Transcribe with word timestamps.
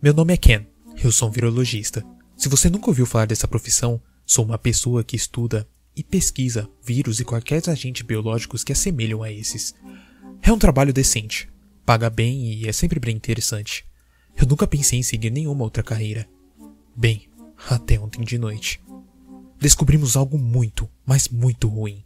Meu 0.00 0.14
nome 0.14 0.32
é 0.32 0.36
Ken, 0.36 0.64
eu 1.02 1.10
sou 1.10 1.28
um 1.28 1.32
virologista. 1.32 2.06
Se 2.36 2.48
você 2.48 2.70
nunca 2.70 2.88
ouviu 2.88 3.04
falar 3.04 3.26
dessa 3.26 3.48
profissão, 3.48 4.00
sou 4.24 4.44
uma 4.44 4.56
pessoa 4.56 5.02
que 5.02 5.16
estuda 5.16 5.68
e 5.96 6.04
pesquisa 6.04 6.70
vírus 6.80 7.18
e 7.18 7.24
qualquer 7.24 7.68
agentes 7.68 8.02
biológicos 8.02 8.62
que 8.62 8.70
assemelham 8.70 9.24
a 9.24 9.32
esses. 9.32 9.74
É 10.40 10.52
um 10.52 10.58
trabalho 10.58 10.92
decente, 10.92 11.48
paga 11.84 12.08
bem 12.08 12.52
e 12.52 12.68
é 12.68 12.72
sempre 12.72 13.00
bem 13.00 13.16
interessante. 13.16 13.84
Eu 14.36 14.46
nunca 14.46 14.68
pensei 14.68 15.00
em 15.00 15.02
seguir 15.02 15.30
nenhuma 15.30 15.64
outra 15.64 15.82
carreira. 15.82 16.28
Bem, 16.94 17.28
até 17.68 17.98
ontem 17.98 18.22
de 18.22 18.38
noite. 18.38 18.80
Descobrimos 19.58 20.16
algo 20.16 20.38
muito, 20.38 20.88
mas 21.04 21.26
muito 21.26 21.66
ruim. 21.66 22.04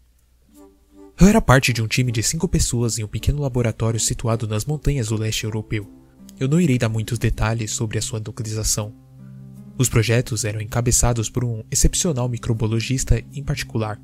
Eu 1.21 1.27
era 1.27 1.43
parte 1.43 1.75
de 1.75 1.83
um 1.83 1.87
time 1.87 2.11
de 2.11 2.23
cinco 2.23 2.49
pessoas 2.49 2.99
em 2.99 3.05
um 3.05 3.09
pequeno 3.09 3.43
laboratório 3.43 4.01
situado 4.01 4.49
nas 4.49 4.65
montanhas 4.65 5.09
do 5.09 5.17
leste 5.19 5.45
europeu. 5.45 6.02
Eu 6.43 6.49
não 6.49 6.61
irei 6.61 6.77
dar 6.77 6.89
muitos 6.89 7.21
detalhes 7.21 7.71
sobre 7.71 7.99
a 8.01 8.03
sua 8.03 8.19
localização. 8.19 8.93
Os 9.79 9.89
projetos 9.89 10.45
eram 10.45 10.61
encabeçados 10.61 11.31
por 11.31 11.45
um 11.45 11.63
excepcional 11.71 12.29
microbiologista 12.29 13.23
em 13.33 13.45
particular. 13.45 14.03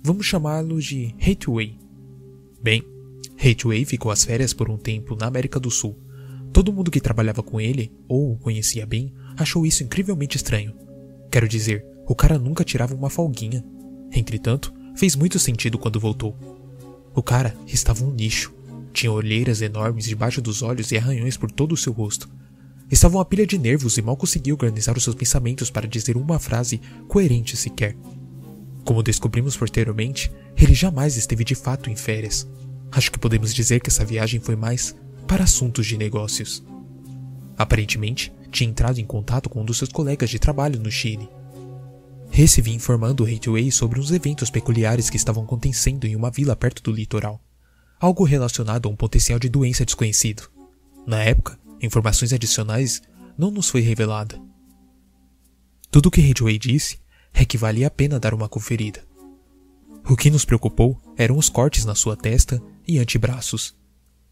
Vamos 0.00 0.24
chamá-lo 0.24 0.80
de 0.80 1.12
Hateway. 1.20 1.76
Bem, 2.62 2.84
Hateway 3.36 3.84
ficou 3.84 4.12
às 4.12 4.24
férias 4.24 4.52
por 4.52 4.70
um 4.70 4.76
tempo 4.76 5.16
na 5.16 5.26
América 5.26 5.58
do 5.58 5.68
Sul. 5.68 5.98
Todo 6.52 6.72
mundo 6.72 6.92
que 6.92 7.00
trabalhava 7.00 7.42
com 7.42 7.60
ele, 7.60 7.92
ou 8.06 8.34
o 8.34 8.38
conhecia 8.38 8.86
bem, 8.86 9.12
achou 9.36 9.66
isso 9.66 9.82
incrivelmente 9.82 10.36
estranho. 10.36 10.72
Quero 11.28 11.48
dizer, 11.48 11.84
o 12.06 12.14
cara 12.14 12.38
nunca 12.38 12.62
tirava 12.62 12.94
uma 12.94 13.10
folguinha. 13.10 13.64
Entretanto, 14.12 14.72
fez 14.94 15.16
muito 15.16 15.40
sentido 15.40 15.76
quando 15.76 15.98
voltou. 15.98 16.38
O 17.12 17.20
cara 17.20 17.52
estava 17.66 18.04
um 18.04 18.14
lixo. 18.14 18.54
Tinha 18.92 19.12
olheiras 19.12 19.62
enormes 19.62 20.04
debaixo 20.04 20.40
dos 20.40 20.62
olhos 20.62 20.90
e 20.92 20.98
arranhões 20.98 21.36
por 21.36 21.50
todo 21.50 21.72
o 21.72 21.76
seu 21.76 21.92
rosto. 21.92 22.28
Estava 22.90 23.18
uma 23.18 23.24
pilha 23.24 23.46
de 23.46 23.56
nervos 23.56 23.96
e 23.96 24.02
mal 24.02 24.16
conseguia 24.16 24.52
organizar 24.52 24.96
os 24.96 25.04
seus 25.04 25.14
pensamentos 25.14 25.70
para 25.70 25.86
dizer 25.86 26.16
uma 26.16 26.38
frase 26.38 26.80
coerente 27.06 27.56
sequer. 27.56 27.96
Como 28.84 29.02
descobrimos 29.02 29.56
posteriormente, 29.56 30.32
ele 30.56 30.74
jamais 30.74 31.16
esteve 31.16 31.44
de 31.44 31.54
fato 31.54 31.88
em 31.88 31.94
férias. 31.94 32.48
Acho 32.90 33.12
que 33.12 33.18
podemos 33.18 33.54
dizer 33.54 33.80
que 33.80 33.88
essa 33.88 34.04
viagem 34.04 34.40
foi 34.40 34.56
mais 34.56 34.96
para 35.28 35.44
assuntos 35.44 35.86
de 35.86 35.96
negócios. 35.96 36.64
Aparentemente, 37.56 38.32
tinha 38.50 38.68
entrado 38.68 38.98
em 38.98 39.04
contato 39.04 39.48
com 39.48 39.60
um 39.60 39.64
dos 39.64 39.78
seus 39.78 39.92
colegas 39.92 40.28
de 40.28 40.40
trabalho 40.40 40.80
no 40.80 40.90
Chile. 40.90 41.28
Esse 42.32 42.60
informando 42.70 43.24
o 43.24 43.26
Hateway 43.26 43.70
sobre 43.70 44.00
uns 44.00 44.10
eventos 44.10 44.50
peculiares 44.50 45.10
que 45.10 45.16
estavam 45.16 45.44
acontecendo 45.44 46.06
em 46.06 46.16
uma 46.16 46.30
vila 46.30 46.56
perto 46.56 46.82
do 46.82 46.90
litoral. 46.90 47.40
Algo 48.00 48.24
relacionado 48.24 48.88
a 48.88 48.90
um 48.90 48.96
potencial 48.96 49.38
de 49.38 49.50
doença 49.50 49.84
desconhecido. 49.84 50.50
Na 51.06 51.22
época, 51.22 51.60
informações 51.82 52.32
adicionais 52.32 53.02
não 53.36 53.50
nos 53.50 53.68
foi 53.68 53.82
revelada. 53.82 54.40
Tudo 55.90 56.06
o 56.06 56.10
que 56.10 56.22
Hateway 56.22 56.58
disse 56.58 56.98
é 57.34 57.44
que 57.44 57.58
valia 57.58 57.88
a 57.88 57.90
pena 57.90 58.18
dar 58.18 58.32
uma 58.32 58.48
conferida. 58.48 59.04
O 60.08 60.16
que 60.16 60.30
nos 60.30 60.46
preocupou 60.46 60.98
eram 61.14 61.36
os 61.36 61.50
cortes 61.50 61.84
na 61.84 61.94
sua 61.94 62.16
testa 62.16 62.58
e 62.88 62.98
antebraços. 62.98 63.76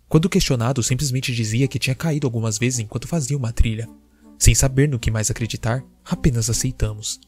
Quando 0.09 0.31
questionado, 0.31 0.83
simplesmente 0.83 1.35
dizia 1.35 1.69
que 1.69 1.79
tinha 1.79 1.95
caído 1.95 2.27
algumas 2.27 2.57
vezes 2.57 2.79
enquanto 2.79 3.07
fazia 3.07 3.37
uma 3.37 3.53
trilha. 3.53 3.87
Sem 4.39 4.55
saber 4.55 4.89
no 4.89 4.99
que 4.99 5.11
mais 5.11 5.31
acreditar, 5.31 5.85
apenas 6.07 6.49
aceitamos. 6.49 7.21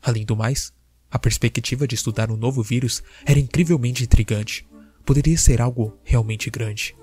Além 0.00 0.24
do 0.24 0.36
mais, 0.36 0.72
a 1.10 1.18
perspectiva 1.18 1.88
de 1.88 1.96
estudar 1.96 2.30
um 2.30 2.36
novo 2.36 2.62
vírus 2.62 3.02
era 3.26 3.40
incrivelmente 3.40 4.04
intrigante. 4.04 4.69
Poderia 5.04 5.36
ser 5.36 5.60
algo 5.60 5.96
realmente 6.04 6.50
grande. 6.50 6.96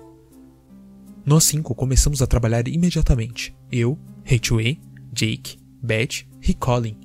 Nós 1.24 1.44
cinco 1.44 1.74
começamos 1.74 2.22
a 2.22 2.26
trabalhar 2.26 2.66
imediatamente. 2.66 3.54
Eu, 3.70 3.98
Hateway, 4.24 4.80
Jake, 5.12 5.58
Beth 5.82 6.24
e 6.42 6.54
Colin. 6.54 6.96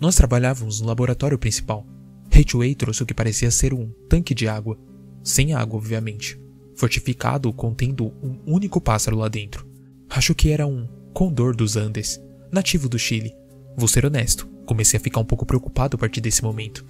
Nós 0.00 0.16
trabalhávamos 0.16 0.80
no 0.80 0.86
laboratório 0.88 1.38
principal. 1.38 1.86
Hateway 2.32 2.74
trouxe 2.74 3.02
o 3.02 3.06
que 3.06 3.14
parecia 3.14 3.50
ser 3.50 3.72
um 3.72 3.90
tanque 4.08 4.34
de 4.34 4.48
água. 4.48 4.78
Sem 5.22 5.54
água, 5.54 5.78
obviamente. 5.78 6.40
Fortificado, 6.74 7.52
contendo 7.52 8.12
um 8.22 8.38
único 8.46 8.80
pássaro 8.80 9.16
lá 9.16 9.28
dentro. 9.28 9.66
Acho 10.10 10.34
que 10.34 10.50
era 10.50 10.66
um 10.66 10.86
condor 11.14 11.56
dos 11.56 11.76
Andes, 11.76 12.20
nativo 12.52 12.88
do 12.88 12.98
Chile. 12.98 13.34
Vou 13.76 13.88
ser 13.88 14.04
honesto, 14.04 14.46
comecei 14.66 14.98
a 14.98 15.02
ficar 15.02 15.20
um 15.20 15.24
pouco 15.24 15.46
preocupado 15.46 15.96
a 15.96 15.98
partir 15.98 16.20
desse 16.20 16.42
momento. 16.42 16.84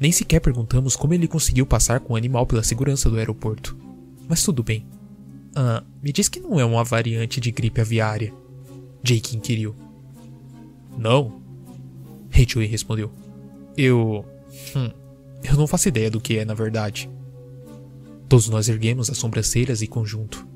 Nem 0.00 0.12
sequer 0.12 0.40
perguntamos 0.40 0.94
como 0.94 1.14
ele 1.14 1.26
conseguiu 1.26 1.66
passar 1.66 2.00
com 2.00 2.12
o 2.12 2.16
animal 2.16 2.46
pela 2.46 2.62
segurança 2.62 3.10
do 3.10 3.16
aeroporto. 3.16 3.76
Mas 4.28 4.42
tudo 4.42 4.62
bem, 4.62 4.86
ah, 5.54 5.82
me 6.00 6.12
diz 6.12 6.28
que 6.28 6.38
não 6.38 6.60
é 6.60 6.64
uma 6.64 6.84
variante 6.84 7.40
de 7.40 7.50
gripe 7.50 7.80
aviária. 7.80 8.32
Jake 9.02 9.36
inquiriu. 9.36 9.74
Não. 10.96 11.40
Rachel 12.30 12.62
respondeu. 12.68 13.10
Eu. 13.76 14.24
Hum, 14.76 14.90
eu 15.42 15.56
não 15.56 15.66
faço 15.66 15.88
ideia 15.88 16.10
do 16.10 16.20
que 16.20 16.38
é, 16.38 16.44
na 16.44 16.54
verdade. 16.54 17.10
Todos 18.28 18.48
nós 18.48 18.68
erguemos 18.68 19.10
as 19.10 19.18
sobrancelhas 19.18 19.82
em 19.82 19.86
conjunto. 19.86 20.46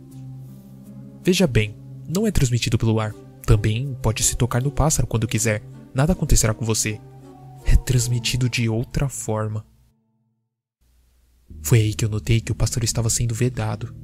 Veja 1.25 1.47
bem, 1.47 1.75
não 2.09 2.27
é 2.27 2.31
transmitido 2.31 2.79
pelo 2.79 3.01
ar. 3.01 3.15
Também 3.47 3.97
pode 4.03 4.23
se 4.23 4.37
tocar 4.37 4.63
no 4.63 4.71
pássaro 4.71 5.09
quando 5.09 5.27
quiser. 5.27 5.63
Nada 5.95 6.13
acontecerá 6.13 6.55
com 6.55 6.65
você. 6.65 7.01
É 7.73 7.77
transmitido 7.77 8.51
de 8.51 8.69
outra 8.69 9.09
forma. 9.09 9.65
Foi 11.63 11.81
aí 11.81 11.95
que 11.95 12.05
eu 12.05 12.09
notei 12.11 12.39
que 12.39 12.53
o 12.53 12.55
pássaro 12.55 12.85
estava 12.85 13.09
sendo 13.09 13.35
vedado. 13.35 13.97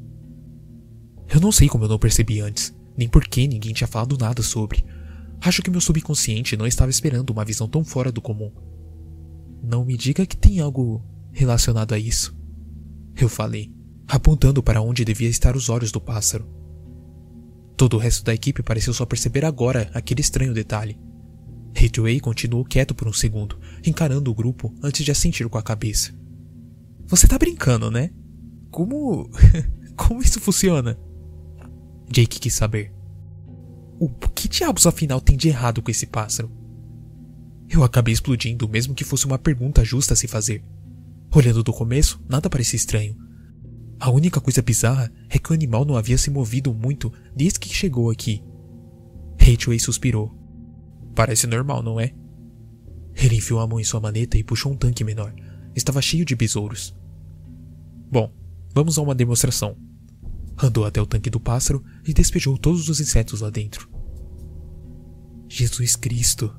Eu 1.28 1.38
não 1.38 1.52
sei 1.52 1.68
como 1.68 1.84
eu 1.84 1.88
não 1.88 1.98
percebi 1.98 2.40
antes, 2.40 2.74
nem 2.96 3.06
por 3.06 3.28
que 3.28 3.46
ninguém 3.46 3.74
tinha 3.74 3.86
falado 3.86 4.16
nada 4.16 4.42
sobre. 4.42 4.82
Acho 5.38 5.60
que 5.60 5.70
meu 5.70 5.82
subconsciente 5.82 6.56
não 6.56 6.66
estava 6.66 6.90
esperando 6.90 7.28
uma 7.28 7.44
visão 7.44 7.68
tão 7.68 7.84
fora 7.84 8.10
do 8.10 8.22
comum. 8.22 8.50
Não 9.62 9.84
me 9.84 9.98
diga 9.98 10.24
que 10.24 10.36
tem 10.36 10.60
algo 10.60 11.04
relacionado 11.30 11.92
a 11.92 11.98
isso. 11.98 12.34
Eu 13.14 13.28
falei, 13.28 13.70
apontando 14.06 14.62
para 14.62 14.80
onde 14.80 15.04
devia 15.04 15.28
estar 15.28 15.54
os 15.54 15.68
olhos 15.68 15.92
do 15.92 16.00
pássaro. 16.00 16.48
Todo 17.76 17.96
o 17.96 18.00
resto 18.00 18.24
da 18.24 18.32
equipe 18.32 18.62
pareceu 18.62 18.94
só 18.94 19.04
perceber 19.04 19.44
agora 19.44 19.90
aquele 19.92 20.22
estranho 20.22 20.54
detalhe. 20.54 20.98
Hathaway 21.78 22.18
continuou 22.18 22.64
quieto 22.64 22.94
por 22.94 23.06
um 23.06 23.12
segundo, 23.12 23.58
encarando 23.86 24.30
o 24.30 24.34
grupo 24.34 24.74
antes 24.82 25.04
de 25.04 25.12
assentir 25.12 25.48
com 25.48 25.58
a 25.58 25.62
cabeça. 25.62 26.12
Você 27.06 27.28
tá 27.28 27.38
brincando, 27.38 27.90
né? 27.90 28.10
Como. 28.70 29.30
Como 29.96 30.22
isso 30.22 30.40
funciona? 30.40 30.98
Jake 32.08 32.38
quis 32.38 32.54
saber. 32.54 32.92
O 33.98 34.08
que 34.08 34.48
diabos 34.48 34.86
afinal 34.86 35.20
tem 35.20 35.36
de 35.36 35.48
errado 35.48 35.82
com 35.82 35.90
esse 35.90 36.06
pássaro? 36.06 36.50
Eu 37.68 37.82
acabei 37.82 38.14
explodindo, 38.14 38.68
mesmo 38.68 38.94
que 38.94 39.04
fosse 39.04 39.26
uma 39.26 39.38
pergunta 39.38 39.84
justa 39.84 40.14
a 40.14 40.16
se 40.16 40.28
fazer. 40.28 40.62
Olhando 41.34 41.64
do 41.64 41.72
começo, 41.72 42.22
nada 42.28 42.48
parecia 42.48 42.76
estranho. 42.76 43.16
A 43.98 44.10
única 44.10 44.40
coisa 44.40 44.62
bizarra 44.62 45.12
é 45.28 45.38
que 45.38 45.50
o 45.50 45.54
animal 45.54 45.84
não 45.84 45.96
havia 45.96 46.16
se 46.16 46.30
movido 46.30 46.72
muito 46.72 47.12
desde 47.34 47.58
que 47.58 47.74
chegou 47.74 48.08
aqui. 48.08 48.42
Hateway 49.40 49.80
suspirou. 49.80 50.38
Parece 51.18 51.48
normal, 51.48 51.82
não 51.82 51.98
é? 51.98 52.14
Ele 53.16 53.38
enfiou 53.38 53.58
a 53.58 53.66
mão 53.66 53.80
em 53.80 53.84
sua 53.84 53.98
maneta 53.98 54.38
e 54.38 54.44
puxou 54.44 54.70
um 54.70 54.76
tanque 54.76 55.02
menor. 55.02 55.34
Estava 55.74 56.00
cheio 56.00 56.24
de 56.24 56.36
besouros. 56.36 56.94
Bom, 58.08 58.32
vamos 58.72 58.96
a 58.96 59.02
uma 59.02 59.16
demonstração. 59.16 59.76
Andou 60.62 60.84
até 60.84 61.02
o 61.02 61.06
tanque 61.06 61.28
do 61.28 61.40
pássaro 61.40 61.84
e 62.06 62.14
despejou 62.14 62.56
todos 62.56 62.88
os 62.88 63.00
insetos 63.00 63.40
lá 63.40 63.50
dentro. 63.50 63.90
Jesus 65.48 65.96
Cristo! 65.96 66.56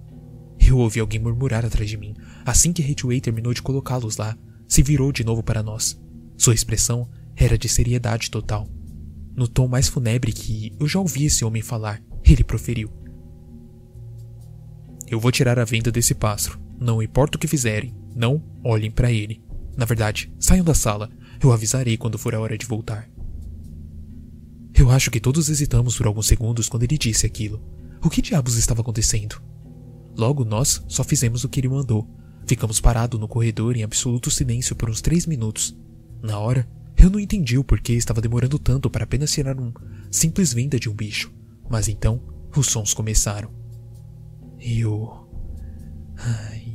Eu 0.60 0.80
ouvi 0.80 1.00
alguém 1.00 1.22
murmurar 1.22 1.64
atrás 1.64 1.90
de 1.90 1.96
mim. 1.96 2.14
Assim 2.46 2.74
que 2.74 2.84
Hateway 2.84 3.22
terminou 3.22 3.54
de 3.54 3.62
colocá-los 3.62 4.18
lá, 4.18 4.38
se 4.68 4.84
virou 4.84 5.14
de 5.14 5.24
novo 5.24 5.42
para 5.42 5.64
nós. 5.64 5.98
Sua 6.36 6.54
expressão 6.54 7.10
era 7.34 7.58
de 7.58 7.70
seriedade 7.70 8.30
total. 8.30 8.68
No 9.38 9.48
tom 9.48 9.70
mais 9.70 9.88
fúnebre 9.88 10.34
que 10.34 10.76
eu 10.78 10.86
já 10.86 11.00
ouvi 11.00 11.28
esse 11.28 11.46
homem 11.46 11.62
falar, 11.62 12.04
ele 12.26 12.44
proferiu: 12.44 12.92
Eu 15.10 15.20
vou 15.20 15.32
tirar 15.32 15.58
a 15.58 15.66
venda 15.66 15.92
desse 15.92 16.14
pássaro. 16.14 16.60
Não 16.80 17.02
importa 17.02 17.36
o 17.36 17.40
que 17.40 17.48
fizerem, 17.48 17.96
não 18.16 18.44
olhem 18.64 18.92
para 18.92 19.12
ele. 19.12 19.42
Na 19.76 19.86
verdade, 19.86 20.32
saiam 20.40 20.64
da 20.64 20.76
sala. 20.76 21.10
Eu 21.42 21.52
avisarei 21.52 21.98
quando 21.98 22.18
for 22.18 22.36
a 22.36 22.40
hora 22.40 22.58
de 22.58 22.66
voltar. 22.66 23.10
Eu 24.74 24.92
acho 24.92 25.10
que 25.10 25.20
todos 25.20 25.50
hesitamos 25.50 25.98
por 25.98 26.06
alguns 26.06 26.28
segundos 26.28 26.70
quando 26.70 26.84
ele 26.84 26.98
disse 26.98 27.26
aquilo. 27.26 27.62
O 28.04 28.10
que 28.10 28.22
diabos 28.22 28.56
estava 28.56 28.82
acontecendo? 28.82 29.42
Logo 30.16 30.46
nós 30.46 30.84
só 30.88 31.04
fizemos 31.04 31.44
o 31.44 31.50
que 31.50 31.60
ele 31.60 31.70
mandou. 31.70 32.08
Ficamos 32.46 32.80
parados 32.80 33.20
no 33.20 33.28
corredor 33.28 33.76
em 33.76 33.84
absoluto 33.84 34.30
silêncio 34.30 34.76
por 34.76 34.90
uns 34.90 35.02
três 35.02 35.26
minutos. 35.26 35.76
Na 36.22 36.38
hora, 36.38 36.70
eu 36.98 37.10
não 37.10 37.20
entendi 37.20 37.58
o 37.58 37.64
porquê 37.64 37.94
estava 37.94 38.22
demorando 38.22 38.60
tanto 38.60 38.90
para 38.90 39.06
apenas 39.06 39.32
tirar 39.32 39.60
um 39.60 39.74
simples 40.12 40.54
venda 40.54 40.80
de 40.80 40.88
um 40.88 40.94
bicho. 40.94 41.32
Mas 41.70 41.88
então, 41.88 42.22
os 42.56 42.68
sons 42.68 42.94
começaram. 42.94 43.59
Eu. 44.60 45.28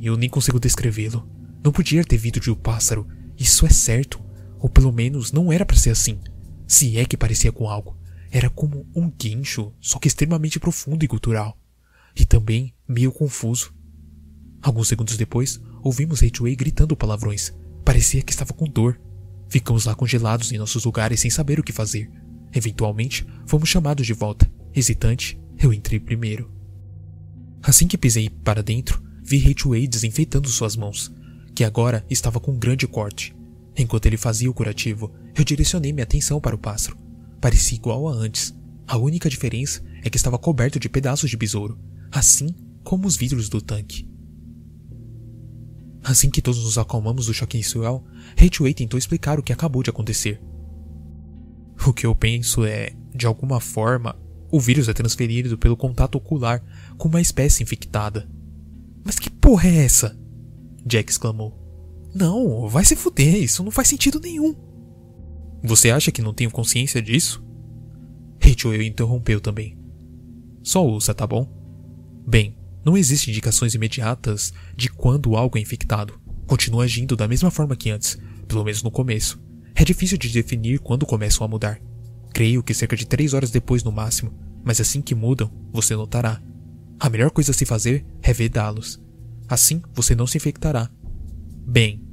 Eu 0.01 0.17
nem 0.17 0.29
consigo 0.29 0.59
descrevê-lo. 0.59 1.27
Não 1.63 1.71
podia 1.71 2.03
ter 2.03 2.17
vindo 2.17 2.39
de 2.39 2.51
um 2.51 2.55
pássaro. 2.55 3.07
Isso 3.37 3.65
é 3.65 3.69
certo. 3.69 4.23
Ou 4.59 4.69
pelo 4.69 4.91
menos 4.91 5.31
não 5.31 5.51
era 5.51 5.65
para 5.65 5.77
ser 5.77 5.91
assim. 5.91 6.19
Se 6.67 6.97
é 6.97 7.05
que 7.05 7.17
parecia 7.17 7.51
com 7.51 7.69
algo. 7.69 7.97
era 8.31 8.49
como 8.49 8.85
um 8.93 9.09
guincho, 9.09 9.71
só 9.79 9.97
que 9.97 10.09
extremamente 10.09 10.59
profundo 10.59 11.05
e 11.05 11.07
cultural. 11.07 11.57
E 12.15 12.25
também 12.25 12.73
meio 12.87 13.11
confuso. 13.11 13.73
Alguns 14.61 14.87
segundos 14.87 15.15
depois, 15.15 15.61
ouvimos 15.81 16.21
Hateway 16.21 16.55
gritando 16.55 16.97
palavrões. 16.97 17.53
Parecia 17.85 18.21
que 18.21 18.31
estava 18.31 18.51
com 18.51 18.65
dor. 18.65 18.99
Ficamos 19.47 19.85
lá 19.85 19.95
congelados 19.95 20.51
em 20.51 20.57
nossos 20.57 20.83
lugares 20.83 21.19
sem 21.19 21.29
saber 21.29 21.59
o 21.59 21.63
que 21.63 21.71
fazer. 21.71 22.11
Eventualmente, 22.53 23.25
fomos 23.45 23.69
chamados 23.69 24.05
de 24.05 24.13
volta. 24.13 24.51
Hesitante, 24.73 25.39
eu 25.57 25.71
entrei 25.71 25.99
primeiro. 25.99 26.51
Assim 27.65 27.87
que 27.87 27.97
pisei 27.97 28.29
para 28.29 28.61
dentro, 28.61 29.01
vi 29.23 29.43
Hateway 29.49 29.87
desinfetando 29.87 30.47
suas 30.47 30.75
mãos, 30.75 31.11
que 31.55 31.63
agora 31.63 32.05
estava 32.07 32.39
com 32.39 32.51
um 32.51 32.59
grande 32.59 32.87
corte. 32.87 33.35
Enquanto 33.75 34.05
ele 34.05 34.17
fazia 34.17 34.51
o 34.51 34.53
curativo, 34.53 35.11
eu 35.35 35.43
direcionei 35.43 35.91
minha 35.91 36.03
atenção 36.03 36.39
para 36.39 36.55
o 36.55 36.59
pássaro. 36.59 36.95
Parecia 37.41 37.75
igual 37.75 38.07
a 38.07 38.13
antes. 38.13 38.55
A 38.87 38.97
única 38.97 39.27
diferença 39.27 39.83
é 40.03 40.11
que 40.11 40.15
estava 40.15 40.37
coberto 40.37 40.79
de 40.79 40.87
pedaços 40.87 41.27
de 41.27 41.35
besouro, 41.35 41.75
assim 42.11 42.55
como 42.83 43.07
os 43.07 43.17
vidros 43.17 43.49
do 43.49 43.59
tanque. 43.59 44.07
Assim 46.03 46.29
que 46.29 46.43
todos 46.43 46.63
nos 46.63 46.77
acalmamos 46.77 47.25
do 47.25 47.33
choque 47.33 47.57
inicial, 47.57 48.05
Hateway 48.39 48.75
tentou 48.75 48.99
explicar 48.99 49.39
o 49.39 49.43
que 49.43 49.51
acabou 49.51 49.81
de 49.81 49.89
acontecer. 49.89 50.39
O 51.87 51.91
que 51.91 52.05
eu 52.05 52.13
penso 52.13 52.63
é, 52.63 52.93
de 53.13 53.25
alguma 53.25 53.59
forma, 53.59 54.15
o 54.55 54.59
vírus 54.59 54.87
é 54.87 54.93
transferido 54.93 55.57
pelo 55.57 55.75
contato 55.75 56.15
ocular 56.15 56.63
com 56.97 57.09
uma 57.09 57.19
espécie 57.19 57.61
infectada. 57.61 58.25
Mas 59.03 59.19
que 59.19 59.29
porra 59.29 59.67
é 59.67 59.83
essa? 59.83 60.17
Jack 60.85 61.11
exclamou. 61.11 61.53
Não, 62.15 62.65
vai 62.69 62.85
se 62.85 62.95
fuder, 62.95 63.35
isso 63.35 63.61
não 63.65 63.69
faz 63.69 63.89
sentido 63.89 64.17
nenhum. 64.17 64.55
Você 65.61 65.91
acha 65.91 66.09
que 66.09 66.21
não 66.21 66.33
tenho 66.33 66.49
consciência 66.49 67.01
disso? 67.01 67.43
Rachel 68.41 68.81
interrompeu 68.81 69.41
também. 69.41 69.77
Só 70.63 70.85
ouça, 70.85 71.13
tá 71.13 71.27
bom? 71.27 71.51
Bem, 72.25 72.57
não 72.85 72.95
existem 72.95 73.33
indicações 73.33 73.73
imediatas 73.73 74.53
de 74.73 74.87
quando 74.87 75.35
algo 75.35 75.57
é 75.57 75.61
infectado. 75.61 76.17
Continua 76.47 76.85
agindo 76.85 77.17
da 77.17 77.27
mesma 77.27 77.51
forma 77.51 77.75
que 77.75 77.89
antes, 77.89 78.17
pelo 78.47 78.63
menos 78.63 78.81
no 78.81 78.89
começo. 78.89 79.37
É 79.75 79.83
difícil 79.83 80.17
de 80.17 80.29
definir 80.29 80.79
quando 80.79 81.05
começam 81.05 81.43
a 81.43 81.49
mudar. 81.49 81.77
Creio 82.33 82.63
que 82.63 82.73
cerca 82.73 82.95
de 82.95 83.05
três 83.05 83.33
horas 83.33 83.51
depois 83.51 83.83
no 83.83 83.91
máximo, 83.91 84.44
mas 84.65 84.81
assim 84.81 85.01
que 85.01 85.13
mudam, 85.13 85.49
você 85.71 85.95
notará. 85.95 86.41
A 86.99 87.09
melhor 87.09 87.29
coisa 87.29 87.51
a 87.51 87.53
se 87.53 87.65
fazer 87.65 88.03
é 88.21 88.33
vedá-los. 88.33 88.99
Assim 89.47 89.81
você 89.93 90.15
não 90.15 90.25
se 90.25 90.37
infectará. 90.37 90.89
Bem, 91.67 92.03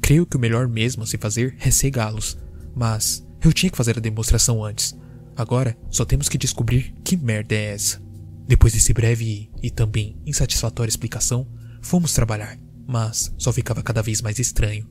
creio 0.00 0.24
que 0.24 0.36
o 0.36 0.40
melhor 0.40 0.68
mesmo 0.68 1.02
a 1.02 1.06
se 1.06 1.18
fazer 1.18 1.56
é 1.60 1.70
cegá-los, 1.70 2.38
mas 2.74 3.26
eu 3.42 3.52
tinha 3.52 3.70
que 3.70 3.76
fazer 3.76 3.98
a 3.98 4.00
demonstração 4.00 4.64
antes. 4.64 4.96
Agora 5.36 5.76
só 5.90 6.04
temos 6.04 6.28
que 6.28 6.38
descobrir 6.38 6.94
que 7.04 7.16
merda 7.16 7.54
é 7.54 7.74
essa. 7.74 8.00
Depois 8.46 8.72
desse 8.72 8.92
breve 8.92 9.50
e, 9.60 9.70
também 9.70 10.16
insatisfatória 10.24 10.88
explicação, 10.88 11.48
fomos 11.82 12.12
trabalhar, 12.12 12.56
mas 12.86 13.34
só 13.36 13.52
ficava 13.52 13.82
cada 13.82 14.00
vez 14.00 14.22
mais 14.22 14.38
estranho. 14.38 14.88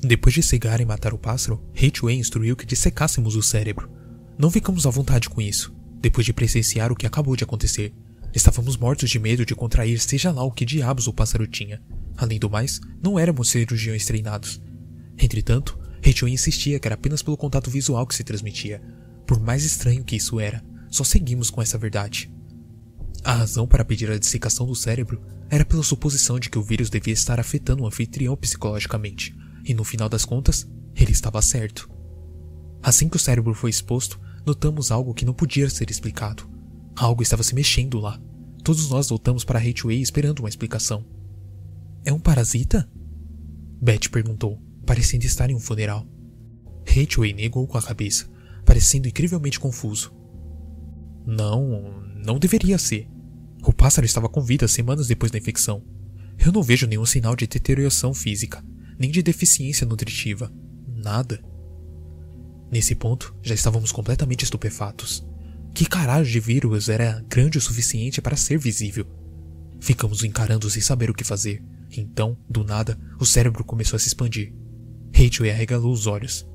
Depois 0.00 0.32
de 0.32 0.44
cegar 0.44 0.80
e 0.80 0.84
matar 0.84 1.12
o 1.12 1.18
pássaro, 1.18 1.60
Hateway 1.74 2.16
instruiu 2.16 2.54
que 2.54 2.64
dissecássemos 2.64 3.34
o 3.34 3.42
cérebro. 3.42 3.90
Não 4.38 4.48
ficamos 4.48 4.86
à 4.86 4.90
vontade 4.90 5.28
com 5.28 5.40
isso, 5.40 5.74
depois 6.00 6.24
de 6.24 6.32
presenciar 6.32 6.92
o 6.92 6.96
que 6.96 7.06
acabou 7.06 7.36
de 7.36 7.44
acontecer. 7.44 7.92
Estávamos 8.34 8.76
mortos 8.76 9.10
de 9.10 9.18
medo 9.18 9.44
de 9.44 9.54
contrair 9.54 9.98
seja 10.00 10.30
lá 10.30 10.42
o 10.42 10.50
que 10.50 10.64
diabos 10.64 11.06
o 11.06 11.12
pássaro 11.12 11.46
tinha. 11.46 11.80
Além 12.16 12.38
do 12.38 12.50
mais, 12.50 12.80
não 13.02 13.18
éramos 13.18 13.50
cirurgiões 13.50 14.04
treinados. 14.04 14.60
Entretanto, 15.18 15.78
Hateway 16.06 16.32
insistia 16.32 16.78
que 16.78 16.86
era 16.86 16.94
apenas 16.94 17.22
pelo 17.22 17.36
contato 17.36 17.70
visual 17.70 18.06
que 18.06 18.14
se 18.14 18.24
transmitia. 18.24 18.82
Por 19.26 19.40
mais 19.40 19.64
estranho 19.64 20.04
que 20.04 20.16
isso 20.16 20.38
era, 20.38 20.64
só 20.90 21.04
seguimos 21.04 21.50
com 21.50 21.60
essa 21.60 21.78
verdade. 21.78 22.30
A 23.24 23.34
razão 23.34 23.66
para 23.66 23.84
pedir 23.84 24.10
a 24.10 24.18
dissecação 24.18 24.66
do 24.66 24.74
cérebro 24.74 25.20
era 25.50 25.64
pela 25.64 25.82
suposição 25.82 26.38
de 26.38 26.48
que 26.48 26.58
o 26.58 26.62
vírus 26.62 26.88
devia 26.88 27.12
estar 27.12 27.40
afetando 27.40 27.82
o 27.82 27.86
anfitrião 27.86 28.36
psicologicamente, 28.36 29.36
e 29.64 29.74
no 29.74 29.84
final 29.84 30.08
das 30.08 30.24
contas, 30.24 30.68
ele 30.94 31.12
estava 31.12 31.42
certo. 31.42 31.90
Assim 32.82 33.08
que 33.08 33.16
o 33.16 33.20
cérebro 33.20 33.54
foi 33.54 33.70
exposto, 33.70 34.20
notamos 34.48 34.90
algo 34.90 35.14
que 35.14 35.24
não 35.24 35.32
podia 35.32 35.70
ser 35.70 35.90
explicado. 35.90 36.48
Algo 36.96 37.22
estava 37.22 37.42
se 37.42 37.54
mexendo 37.54 38.00
lá. 38.00 38.20
Todos 38.64 38.90
nós 38.90 39.08
voltamos 39.08 39.44
para 39.44 39.60
Hateway 39.60 40.02
esperando 40.02 40.40
uma 40.40 40.48
explicação. 40.48 41.04
É 42.04 42.12
um 42.12 42.18
parasita? 42.18 42.90
Beth 43.80 44.08
perguntou, 44.10 44.60
parecendo 44.84 45.24
estar 45.24 45.48
em 45.48 45.54
um 45.54 45.60
funeral. 45.60 46.04
Hateway 46.84 47.32
negou 47.32 47.66
com 47.68 47.78
a 47.78 47.82
cabeça, 47.82 48.28
parecendo 48.64 49.06
incrivelmente 49.06 49.60
confuso. 49.60 50.12
Não, 51.24 52.02
não 52.24 52.38
deveria 52.38 52.78
ser. 52.78 53.08
O 53.64 53.72
pássaro 53.72 54.04
estava 54.04 54.28
com 54.28 54.40
vida 54.40 54.66
semanas 54.66 55.06
depois 55.06 55.30
da 55.30 55.38
infecção. 55.38 55.84
Eu 56.38 56.50
não 56.50 56.62
vejo 56.62 56.86
nenhum 56.86 57.06
sinal 57.06 57.36
de 57.36 57.46
deterioração 57.46 58.12
física 58.12 58.64
nem 58.98 59.10
de 59.10 59.22
deficiência 59.22 59.86
nutritiva. 59.86 60.52
Nada. 60.86 61.40
Nesse 62.70 62.94
ponto, 62.94 63.34
já 63.42 63.54
estávamos 63.54 63.92
completamente 63.92 64.44
estupefatos. 64.44 65.26
Que 65.74 65.86
caralho 65.86 66.24
de 66.24 66.40
vírus 66.40 66.88
era 66.88 67.24
grande 67.28 67.58
o 67.58 67.60
suficiente 67.60 68.20
para 68.20 68.36
ser 68.36 68.58
visível? 68.58 69.06
Ficamos 69.80 70.24
encarando 70.24 70.68
sem 70.68 70.82
saber 70.82 71.08
o 71.08 71.14
que 71.14 71.24
fazer. 71.24 71.62
Então, 71.96 72.36
do 72.48 72.64
nada, 72.64 72.98
o 73.18 73.24
cérebro 73.24 73.64
começou 73.64 73.96
a 73.96 74.00
se 74.00 74.08
expandir. 74.08 74.52
Rachel 75.14 75.50
arregalou 75.50 75.92
os 75.92 76.06
olhos. 76.06 76.46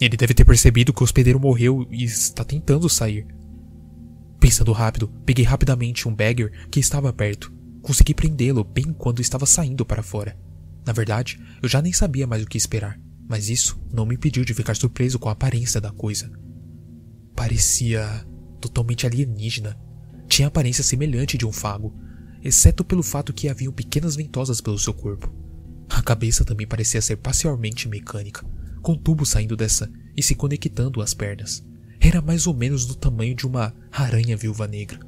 Ele 0.00 0.16
deve 0.16 0.34
ter 0.34 0.44
percebido 0.44 0.92
que 0.92 1.02
o 1.02 1.04
hospedeiro 1.04 1.40
morreu 1.40 1.86
e 1.90 2.04
está 2.04 2.44
tentando 2.44 2.88
sair. 2.88 3.26
Pensando 4.40 4.72
rápido, 4.72 5.08
peguei 5.26 5.44
rapidamente 5.44 6.08
um 6.08 6.14
bagger 6.14 6.68
que 6.70 6.80
estava 6.80 7.12
perto. 7.12 7.52
Consegui 7.82 8.14
prendê-lo 8.14 8.64
bem 8.64 8.92
quando 8.92 9.20
estava 9.20 9.46
saindo 9.46 9.84
para 9.84 10.02
fora. 10.02 10.38
Na 10.86 10.92
verdade, 10.92 11.40
eu 11.62 11.68
já 11.68 11.82
nem 11.82 11.92
sabia 11.92 12.26
mais 12.26 12.42
o 12.42 12.46
que 12.46 12.56
esperar, 12.56 12.98
mas 13.28 13.48
isso 13.48 13.78
não 13.92 14.06
me 14.06 14.14
impediu 14.14 14.44
de 14.44 14.54
ficar 14.54 14.74
surpreso 14.74 15.18
com 15.18 15.28
a 15.28 15.32
aparência 15.32 15.80
da 15.80 15.90
coisa. 15.90 16.30
Parecia 17.36 18.26
totalmente 18.60 19.06
alienígena. 19.06 19.78
Tinha 20.26 20.48
aparência 20.48 20.82
semelhante 20.82 21.38
de 21.38 21.46
um 21.46 21.52
fago, 21.52 21.94
exceto 22.42 22.84
pelo 22.84 23.02
fato 23.02 23.32
que 23.32 23.48
haviam 23.48 23.72
pequenas 23.72 24.16
ventosas 24.16 24.60
pelo 24.60 24.78
seu 24.78 24.94
corpo. 24.94 25.32
A 25.88 26.02
cabeça 26.02 26.44
também 26.44 26.66
parecia 26.66 27.00
ser 27.00 27.16
parcialmente 27.16 27.88
mecânica, 27.88 28.44
com 28.82 28.96
tubos 28.96 29.30
saindo 29.30 29.56
dessa 29.56 29.90
e 30.16 30.22
se 30.22 30.34
conectando 30.34 31.00
às 31.00 31.14
pernas. 31.14 31.64
Era 32.00 32.22
mais 32.22 32.46
ou 32.46 32.54
menos 32.54 32.86
do 32.86 32.94
tamanho 32.94 33.34
de 33.34 33.46
uma 33.46 33.74
aranha 33.90 34.36
viúva 34.36 34.66
negra. 34.66 35.00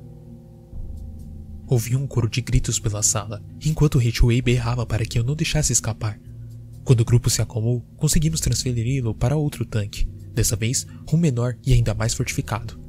Ouvi 1.67 1.95
um 1.95 2.07
coro 2.07 2.29
de 2.29 2.41
gritos 2.41 2.81
pela 2.81 3.03
sala, 3.03 3.43
enquanto 3.65 4.03
Hitchway 4.03 4.43
berrava 4.43 4.85
para 4.85 5.05
que 5.05 5.19
eu 5.19 5.23
não 5.23 5.37
deixasse 5.37 5.73
escapar. 5.73 6.19
Quando 6.85 7.01
o 7.01 7.05
grupo 7.05 7.31
se 7.31 7.43
acalmou, 7.43 7.81
conseguimos 7.97 8.41
transferi-lo 8.41 9.15
para 9.15 9.37
outro 9.37 9.65
tanque, 9.65 10.07
dessa 10.33 10.57
vez 10.57 10.87
um 11.13 11.17
menor 11.17 11.57
e 11.65 11.73
ainda 11.73 11.95
mais 11.95 12.15
fortificado. 12.15 12.81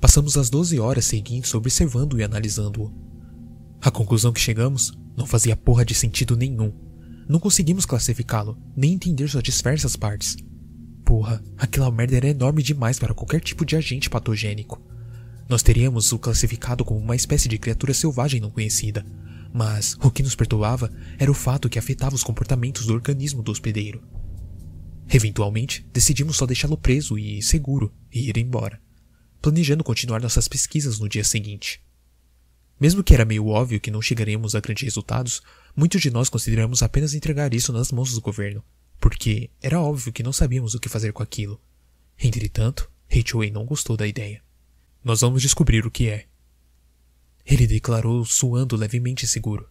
Passamos 0.00 0.36
as 0.36 0.48
12 0.48 0.78
horas 0.78 1.04
seguintes 1.04 1.54
observando 1.54 2.18
e 2.18 2.22
analisando-o. 2.22 2.92
A 3.80 3.90
conclusão 3.90 4.32
que 4.32 4.40
chegamos 4.40 4.92
não 5.16 5.26
fazia 5.26 5.56
porra 5.56 5.84
de 5.84 5.94
sentido 5.94 6.36
nenhum. 6.36 6.72
Não 7.28 7.40
conseguimos 7.40 7.84
classificá-lo, 7.84 8.56
nem 8.76 8.94
entender 8.94 9.28
suas 9.28 9.42
diversas 9.42 9.96
partes. 9.96 10.36
Porra, 11.04 11.42
aquela 11.56 11.90
merda 11.90 12.16
era 12.16 12.28
enorme 12.28 12.62
demais 12.62 12.98
para 12.98 13.14
qualquer 13.14 13.40
tipo 13.40 13.64
de 13.64 13.76
agente 13.76 14.08
patogênico. 14.08 14.80
Nós 15.48 15.62
teríamos 15.62 16.12
o 16.12 16.18
classificado 16.18 16.84
como 16.84 17.00
uma 17.00 17.16
espécie 17.16 17.48
de 17.48 17.58
criatura 17.58 17.94
selvagem 17.94 18.40
não 18.40 18.50
conhecida, 18.50 19.04
mas 19.52 19.96
o 20.02 20.10
que 20.10 20.22
nos 20.22 20.34
perturbava 20.34 20.92
era 21.18 21.30
o 21.30 21.34
fato 21.34 21.68
que 21.68 21.78
afetava 21.78 22.14
os 22.14 22.22
comportamentos 22.22 22.86
do 22.86 22.92
organismo 22.92 23.42
do 23.42 23.50
hospedeiro. 23.50 24.02
Eventualmente, 25.10 25.86
decidimos 25.92 26.36
só 26.36 26.44
deixá-lo 26.44 26.76
preso 26.76 27.18
e 27.18 27.42
seguro 27.42 27.92
e 28.12 28.28
ir 28.28 28.36
embora, 28.36 28.80
planejando 29.40 29.82
continuar 29.82 30.20
nossas 30.20 30.48
pesquisas 30.48 30.98
no 30.98 31.08
dia 31.08 31.24
seguinte. 31.24 31.82
Mesmo 32.80 33.02
que 33.02 33.14
era 33.14 33.24
meio 33.24 33.46
óbvio 33.46 33.80
que 33.80 33.90
não 33.90 34.02
chegaríamos 34.02 34.54
a 34.54 34.60
grandes 34.60 34.84
resultados, 34.84 35.42
muitos 35.74 36.00
de 36.00 36.10
nós 36.10 36.28
consideramos 36.28 36.82
apenas 36.82 37.14
entregar 37.14 37.52
isso 37.54 37.72
nas 37.72 37.90
mãos 37.90 38.12
do 38.12 38.20
governo, 38.20 38.62
porque 39.00 39.50
era 39.60 39.80
óbvio 39.80 40.12
que 40.12 40.22
não 40.22 40.32
sabíamos 40.32 40.74
o 40.74 40.80
que 40.80 40.88
fazer 40.88 41.12
com 41.12 41.22
aquilo. 41.22 41.60
Entretanto, 42.22 42.90
Hatchway 43.10 43.50
não 43.50 43.64
gostou 43.64 43.96
da 43.96 44.06
ideia. 44.06 44.42
Nós 45.02 45.22
vamos 45.22 45.42
descobrir 45.42 45.86
o 45.86 45.90
que 45.90 46.08
é. 46.08 46.26
Ele 47.48 47.66
declarou, 47.66 48.26
suando 48.26 48.76
levemente 48.76 49.26
seguro. 49.26 49.66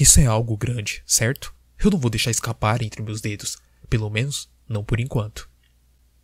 Isso 0.00 0.18
é 0.18 0.26
algo 0.26 0.56
grande, 0.56 1.00
certo? 1.06 1.54
Eu 1.78 1.92
não 1.92 1.98
vou 1.98 2.10
deixar 2.10 2.32
escapar 2.32 2.82
entre 2.82 3.00
meus 3.02 3.20
dedos, 3.20 3.56
pelo 3.88 4.10
menos 4.10 4.50
não 4.68 4.82
por 4.82 4.98
enquanto. 4.98 5.48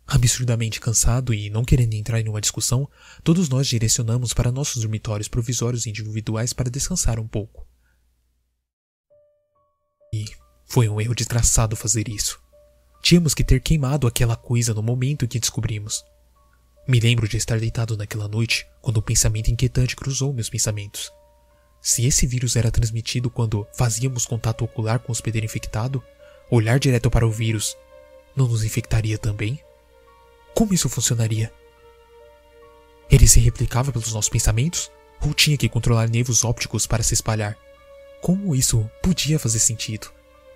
Absurdamente 0.05 0.81
cansado 0.81 1.33
e 1.33 1.49
não 1.49 1.63
querendo 1.63 1.93
entrar 1.93 2.19
em 2.19 2.27
uma 2.27 2.41
discussão, 2.41 2.89
todos 3.23 3.47
nós 3.47 3.67
direcionamos 3.67 4.33
para 4.33 4.51
nossos 4.51 4.81
dormitórios 4.81 5.29
provisórios 5.29 5.87
individuais 5.87 6.51
para 6.51 6.69
descansar 6.69 7.21
um 7.21 7.27
pouco. 7.27 7.65
E 10.13 10.25
foi 10.65 10.89
um 10.89 10.99
erro 10.99 11.15
desgraçado 11.15 11.77
fazer 11.77 12.09
isso. 12.09 12.37
Tínhamos 13.01 13.33
que 13.33 13.45
ter 13.45 13.61
queimado 13.61 14.07
aquela 14.07 14.35
coisa 14.35 14.73
no 14.73 14.83
momento 14.83 15.23
em 15.23 15.27
que 15.27 15.39
descobrimos. 15.39 16.03
Me 16.85 16.99
lembro 16.99 17.27
de 17.29 17.37
estar 17.37 17.59
deitado 17.59 17.95
naquela 17.95 18.27
noite 18.27 18.67
quando 18.81 18.99
um 18.99 19.01
pensamento 19.01 19.49
inquietante 19.49 19.95
cruzou 19.95 20.33
meus 20.33 20.49
pensamentos. 20.49 21.11
Se 21.81 22.05
esse 22.05 22.27
vírus 22.27 22.57
era 22.57 22.69
transmitido 22.69 23.29
quando 23.29 23.65
fazíamos 23.73 24.25
contato 24.25 24.65
ocular 24.65 24.99
com 24.99 25.09
o 25.09 25.13
hospedeiro 25.13 25.45
infectado, 25.45 26.03
olhar 26.51 26.79
direto 26.79 27.09
para 27.09 27.25
o 27.25 27.31
vírus 27.31 27.77
não 28.35 28.47
nos 28.47 28.65
infectaria 28.65 29.17
também? 29.17 29.59
Como 30.53 30.73
isso 30.73 30.89
funcionaria? 30.89 31.53
Ele 33.09 33.27
se 33.27 33.39
replicava 33.39 33.91
pelos 33.91 34.11
nossos 34.13 34.29
pensamentos? 34.29 34.91
Ou 35.21 35.33
tinha 35.33 35.57
que 35.57 35.69
controlar 35.69 36.09
nervos 36.09 36.43
ópticos 36.43 36.85
para 36.85 37.03
se 37.03 37.13
espalhar? 37.13 37.57
Como 38.21 38.55
isso 38.55 38.89
podia 39.01 39.39
fazer 39.39 39.59
sentido? 39.59 40.11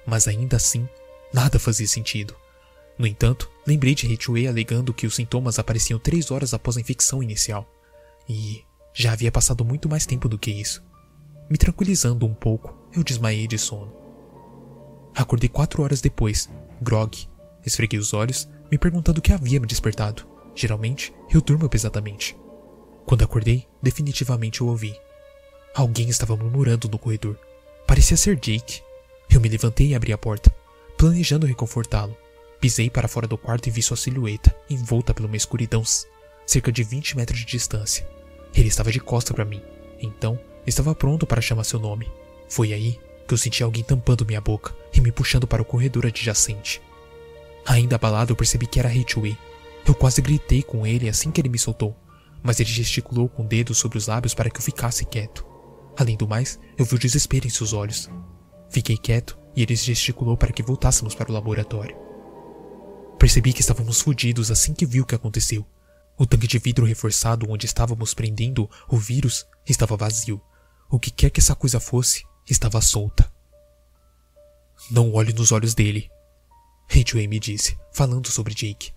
Mas 0.05 0.27
ainda 0.27 0.57
assim, 0.57 0.87
nada 1.33 1.57
fazia 1.57 1.87
sentido. 1.87 2.35
No 2.97 3.05
entanto, 3.05 3.49
lembrei 3.65 3.93
de 3.93 4.07
Ritchway 4.07 4.47
alegando 4.47 4.93
que 4.93 5.05
os 5.05 5.15
sintomas 5.15 5.59
apareciam 5.59 5.99
três 5.99 6.31
horas 6.31 6.53
após 6.53 6.77
a 6.77 6.81
infecção 6.81 7.21
inicial. 7.21 7.69
E 8.27 8.63
já 8.93 9.13
havia 9.13 9.31
passado 9.31 9.63
muito 9.63 9.87
mais 9.87 10.05
tempo 10.05 10.27
do 10.27 10.39
que 10.39 10.51
isso. 10.51 10.83
Me 11.49 11.57
tranquilizando 11.57 12.25
um 12.25 12.33
pouco, 12.33 12.75
eu 12.93 13.03
desmaiei 13.03 13.47
de 13.47 13.57
sono. 13.57 13.93
Acordei 15.15 15.47
quatro 15.47 15.83
horas 15.83 16.01
depois, 16.01 16.49
grog. 16.81 17.27
Esfreguei 17.65 17.99
os 17.99 18.13
olhos, 18.13 18.49
me 18.71 18.77
perguntando 18.77 19.19
o 19.19 19.21
que 19.21 19.31
havia 19.31 19.59
me 19.59 19.67
despertado. 19.67 20.27
Geralmente, 20.55 21.13
eu 21.31 21.41
durmo 21.41 21.69
pesadamente. 21.69 22.35
Quando 23.05 23.23
acordei, 23.23 23.67
definitivamente 23.81 24.61
eu 24.61 24.67
ouvi. 24.67 24.95
Alguém 25.75 26.09
estava 26.09 26.35
murmurando 26.35 26.89
no 26.89 26.97
corredor. 26.97 27.37
Parecia 27.85 28.17
ser 28.17 28.35
Jake. 28.35 28.81
Eu 29.29 29.39
me 29.39 29.47
levantei 29.47 29.87
e 29.87 29.95
abri 29.95 30.11
a 30.11 30.17
porta, 30.17 30.53
planejando 30.97 31.45
reconfortá-lo. 31.45 32.17
Pisei 32.59 32.89
para 32.89 33.07
fora 33.07 33.27
do 33.27 33.37
quarto 33.37 33.67
e 33.67 33.71
vi 33.71 33.81
sua 33.81 33.97
silhueta, 33.97 34.55
envolta 34.69 35.13
pela 35.13 35.27
uma 35.27 35.37
escuridão, 35.37 35.83
cerca 36.45 36.71
de 36.71 36.83
20 36.83 37.15
metros 37.15 37.39
de 37.39 37.45
distância. 37.45 38.07
Ele 38.53 38.67
estava 38.67 38.91
de 38.91 38.99
costa 38.99 39.33
para 39.33 39.45
mim, 39.45 39.61
então 39.99 40.39
estava 40.65 40.95
pronto 40.95 41.27
para 41.27 41.41
chamar 41.41 41.63
seu 41.63 41.79
nome. 41.79 42.11
Foi 42.49 42.73
aí 42.73 42.99
que 43.27 43.33
eu 43.33 43.37
senti 43.37 43.61
alguém 43.61 43.83
tampando 43.83 44.25
minha 44.25 44.41
boca 44.41 44.73
e 44.93 45.01
me 45.01 45.11
puxando 45.11 45.45
para 45.45 45.61
o 45.61 45.65
corredor 45.65 46.05
adjacente. 46.05 46.81
Ainda 47.65 47.95
abalado, 47.95 48.31
eu 48.31 48.35
percebi 48.35 48.65
que 48.65 48.79
era 48.79 48.93
Hitchway. 48.93 49.37
Eu 49.85 49.93
quase 49.93 50.21
gritei 50.21 50.63
com 50.63 50.87
ele 50.87 51.09
assim 51.09 51.29
que 51.29 51.41
ele 51.41 51.49
me 51.49 51.59
soltou, 51.59 51.95
mas 52.41 52.59
ele 52.59 52.69
gesticulou 52.69 53.27
com 53.27 53.43
o 53.43 53.47
dedo 53.47 53.75
sobre 53.75 53.97
os 53.97 54.07
lábios 54.07 54.33
para 54.33 54.49
que 54.49 54.57
eu 54.57 54.63
ficasse 54.63 55.05
quieto. 55.05 55.45
Além 55.97 56.15
do 56.15 56.27
mais, 56.27 56.59
eu 56.77 56.85
vi 56.85 56.95
o 56.95 56.99
desespero 56.99 57.45
em 57.45 57.49
seus 57.49 57.73
olhos. 57.73 58.09
Fiquei 58.69 58.97
quieto 58.97 59.37
e 59.55 59.63
ele 59.63 59.75
gesticulou 59.75 60.37
para 60.37 60.53
que 60.53 60.63
voltássemos 60.63 61.13
para 61.13 61.29
o 61.29 61.33
laboratório. 61.33 62.06
Percebi 63.19 63.53
que 63.53 63.61
estávamos 63.61 64.01
fodidos 64.01 64.51
assim 64.51 64.73
que 64.73 64.85
vi 64.85 65.01
o 65.01 65.05
que 65.05 65.15
aconteceu. 65.15 65.65
O 66.17 66.25
tanque 66.25 66.47
de 66.47 66.59
vidro 66.59 66.85
reforçado 66.85 67.49
onde 67.49 67.65
estávamos 67.65 68.13
prendendo 68.13 68.69
o 68.87 68.97
vírus 68.97 69.45
estava 69.67 69.97
vazio. 69.97 70.41
O 70.89 70.99
que 70.99 71.11
quer 71.11 71.29
que 71.29 71.39
essa 71.39 71.55
coisa 71.55 71.79
fosse, 71.79 72.23
estava 72.49 72.81
solta. 72.81 73.31
Não 74.89 75.13
olhe 75.13 75.33
nos 75.33 75.51
olhos 75.51 75.73
dele, 75.73 76.09
Ridgway 76.89 77.27
me 77.27 77.39
disse, 77.39 77.77
falando 77.91 78.31
sobre 78.31 78.53
Jake. 78.53 78.93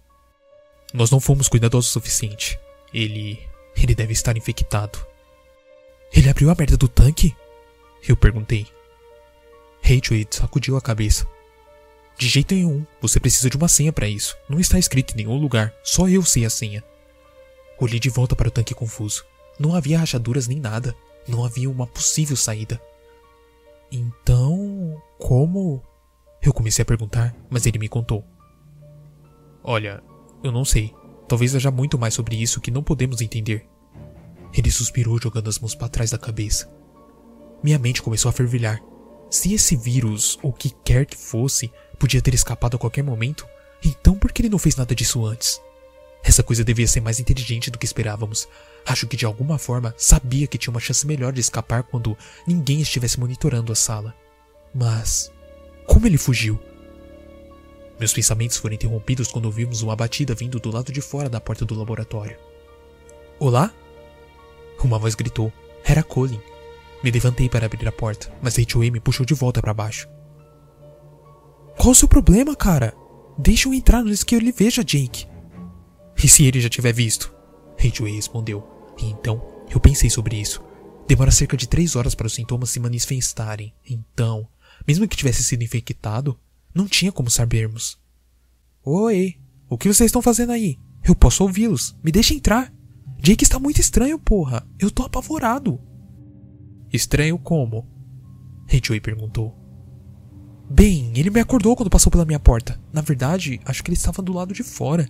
Nós 0.95 1.11
não 1.11 1.21
fomos 1.21 1.49
cuidadosos 1.49 1.91
o 1.91 1.93
suficiente. 1.95 2.59
Ele. 2.93 3.39
ele 3.77 3.95
deve 3.95 4.13
estar 4.13 4.37
infectado. 4.37 5.05
Ele 6.13 6.29
abriu 6.29 6.51
a 6.51 6.55
merda 6.55 6.77
do 6.77 6.89
tanque? 6.89 7.35
Eu 8.07 8.17
perguntei. 8.17 8.67
Ridgway 9.83 10.27
sacudiu 10.31 10.77
a 10.77 10.81
cabeça. 10.81 11.27
De 12.21 12.29
jeito 12.29 12.55
nenhum, 12.55 12.85
você 13.01 13.19
precisa 13.19 13.49
de 13.49 13.57
uma 13.57 13.67
senha 13.67 13.95
para 13.95 14.07
isso. 14.07 14.37
Não 14.47 14.61
está 14.61 14.79
escrito 14.79 15.15
em 15.15 15.17
nenhum 15.17 15.39
lugar, 15.39 15.73
só 15.83 16.07
eu 16.07 16.23
sei 16.23 16.45
a 16.45 16.51
senha. 16.51 16.85
Olhei 17.81 17.99
de 17.99 18.11
volta 18.11 18.37
para 18.37 18.49
o 18.49 18.51
tanque 18.51 18.75
confuso. 18.75 19.25
Não 19.59 19.75
havia 19.75 19.99
rachaduras 19.99 20.47
nem 20.47 20.61
nada. 20.61 20.95
Não 21.27 21.43
havia 21.43 21.71
uma 21.71 21.87
possível 21.87 22.37
saída. 22.37 22.79
Então, 23.91 25.03
como? 25.19 25.83
Eu 26.43 26.53
comecei 26.53 26.83
a 26.83 26.85
perguntar, 26.85 27.35
mas 27.49 27.65
ele 27.65 27.79
me 27.79 27.89
contou. 27.89 28.23
Olha, 29.65 30.03
eu 30.45 30.53
não 30.53 30.63
sei. 30.63 30.95
Talvez 31.27 31.57
haja 31.57 31.71
muito 31.71 31.99
mais 31.99 32.13
sobre 32.13 32.37
isso 32.37 32.61
que 32.61 32.71
não 32.71 32.83
podemos 32.83 33.23
entender. 33.23 33.67
Ele 34.53 34.71
suspirou 34.71 35.19
jogando 35.19 35.49
as 35.49 35.59
mãos 35.59 35.75
para 35.75 35.89
trás 35.89 36.11
da 36.11 36.19
cabeça. 36.19 36.71
Minha 37.63 37.79
mente 37.79 38.03
começou 38.03 38.29
a 38.29 38.33
fervilhar. 38.33 38.79
Se 39.31 39.55
esse 39.55 39.75
vírus, 39.75 40.39
ou 40.43 40.51
o 40.51 40.53
que 40.53 40.69
quer 40.85 41.07
que 41.07 41.17
fosse, 41.17 41.73
podia 42.01 42.23
ter 42.23 42.33
escapado 42.33 42.77
a 42.77 42.81
qualquer 42.81 43.05
momento, 43.05 43.47
então 43.85 44.19
por 44.19 44.33
que 44.33 44.41
ele 44.41 44.49
não 44.49 44.59
fez 44.59 44.75
nada 44.75 44.95
disso 44.95 45.27
antes? 45.27 45.61
Essa 46.25 46.43
coisa 46.43 46.65
devia 46.65 46.89
ser 46.89 47.01
mais 47.01 47.21
inteligente 47.21 47.71
do 47.71 47.79
que 47.79 47.85
esperávamos. 47.85 48.49
Acho 48.87 49.07
que 49.07 49.17
de 49.17 49.27
alguma 49.27 49.59
forma 49.59 49.95
sabia 49.97 50.47
que 50.47 50.59
tinha 50.59 50.71
uma 50.71 50.81
chance 50.81 51.07
melhor 51.07 51.33
de 51.33 51.41
escapar 51.41 51.83
quando 51.83 52.17
ninguém 52.47 52.81
estivesse 52.81 53.21
monitorando 53.21 53.71
a 53.71 53.75
sala. 53.75 54.15
Mas. 54.75 55.31
Como 55.87 56.07
ele 56.07 56.19
fugiu? 56.19 56.59
Meus 57.99 58.13
pensamentos 58.13 58.57
foram 58.57 58.75
interrompidos 58.75 59.29
quando 59.29 59.47
ouvimos 59.47 59.83
uma 59.83 59.97
batida 59.97 60.35
vindo 60.35 60.59
do 60.59 60.71
lado 60.71 60.93
de 60.93 61.01
fora 61.01 61.29
da 61.29 61.41
porta 61.41 61.65
do 61.65 61.75
laboratório. 61.75 62.39
Olá? 63.39 63.73
Uma 64.83 64.99
voz 64.99 65.15
gritou. 65.15 65.53
Era 65.85 66.03
Colin. 66.03 66.41
Me 67.03 67.11
levantei 67.11 67.49
para 67.49 67.67
abrir 67.67 67.87
a 67.87 67.93
porta, 67.93 68.33
mas 68.43 68.57
Rachel 68.57 68.81
me 68.93 69.01
puxou 69.01 69.25
de 69.25 69.35
volta 69.35 69.61
para 69.61 69.75
baixo. 69.75 70.09
Qual 71.81 71.93
o 71.93 71.95
seu 71.95 72.07
problema, 72.07 72.55
cara? 72.55 72.95
Deixa 73.39 73.67
eu 73.67 73.73
entrar 73.73 74.01
antes 74.01 74.23
que 74.23 74.35
ele 74.35 74.53
veja 74.53 74.85
Jake. 74.85 75.27
E 76.23 76.29
se 76.29 76.45
ele 76.45 76.61
já 76.61 76.69
tiver 76.69 76.93
visto? 76.93 77.35
Ridgway 77.79 78.15
respondeu. 78.17 78.63
E 78.99 79.07
então, 79.07 79.43
eu 79.71 79.81
pensei 79.81 80.11
sobre 80.11 80.39
isso. 80.39 80.63
Demora 81.09 81.31
cerca 81.31 81.57
de 81.57 81.67
três 81.67 81.97
horas 81.97 82.15
para 82.15 82.27
os 82.27 82.35
sintomas 82.35 82.69
se 82.69 82.79
manifestarem. 82.79 83.73
Então, 83.89 84.47
mesmo 84.87 85.09
que 85.09 85.17
tivesse 85.17 85.43
sido 85.43 85.65
infectado, 85.65 86.39
não 86.75 86.87
tinha 86.87 87.11
como 87.11 87.31
sabermos. 87.31 87.99
Oi, 88.85 89.39
o 89.67 89.79
que 89.79 89.89
vocês 89.89 90.09
estão 90.09 90.21
fazendo 90.21 90.53
aí? 90.53 90.79
Eu 91.03 91.15
posso 91.15 91.45
ouvi-los. 91.45 91.97
Me 92.05 92.13
deixa 92.13 92.35
entrar. 92.35 92.71
Jake 93.19 93.43
está 93.43 93.59
muito 93.59 93.81
estranho, 93.81 94.19
porra. 94.19 94.69
Eu 94.79 94.91
tô 94.91 95.03
apavorado. 95.03 95.81
Estranho 96.93 97.39
como? 97.39 97.89
Ridgway 98.69 99.01
perguntou. 99.01 99.60
Bem, 100.73 101.13
ele 101.17 101.31
me 101.31 101.41
acordou 101.41 101.75
quando 101.75 101.91
passou 101.91 102.13
pela 102.13 102.25
minha 102.25 102.39
porta. 102.39 102.81
Na 102.93 103.01
verdade, 103.01 103.61
acho 103.65 103.83
que 103.83 103.91
ele 103.91 103.97
estava 103.97 104.23
do 104.23 104.33
lado 104.33 104.55
de 104.55 104.63
fora. 104.63 105.09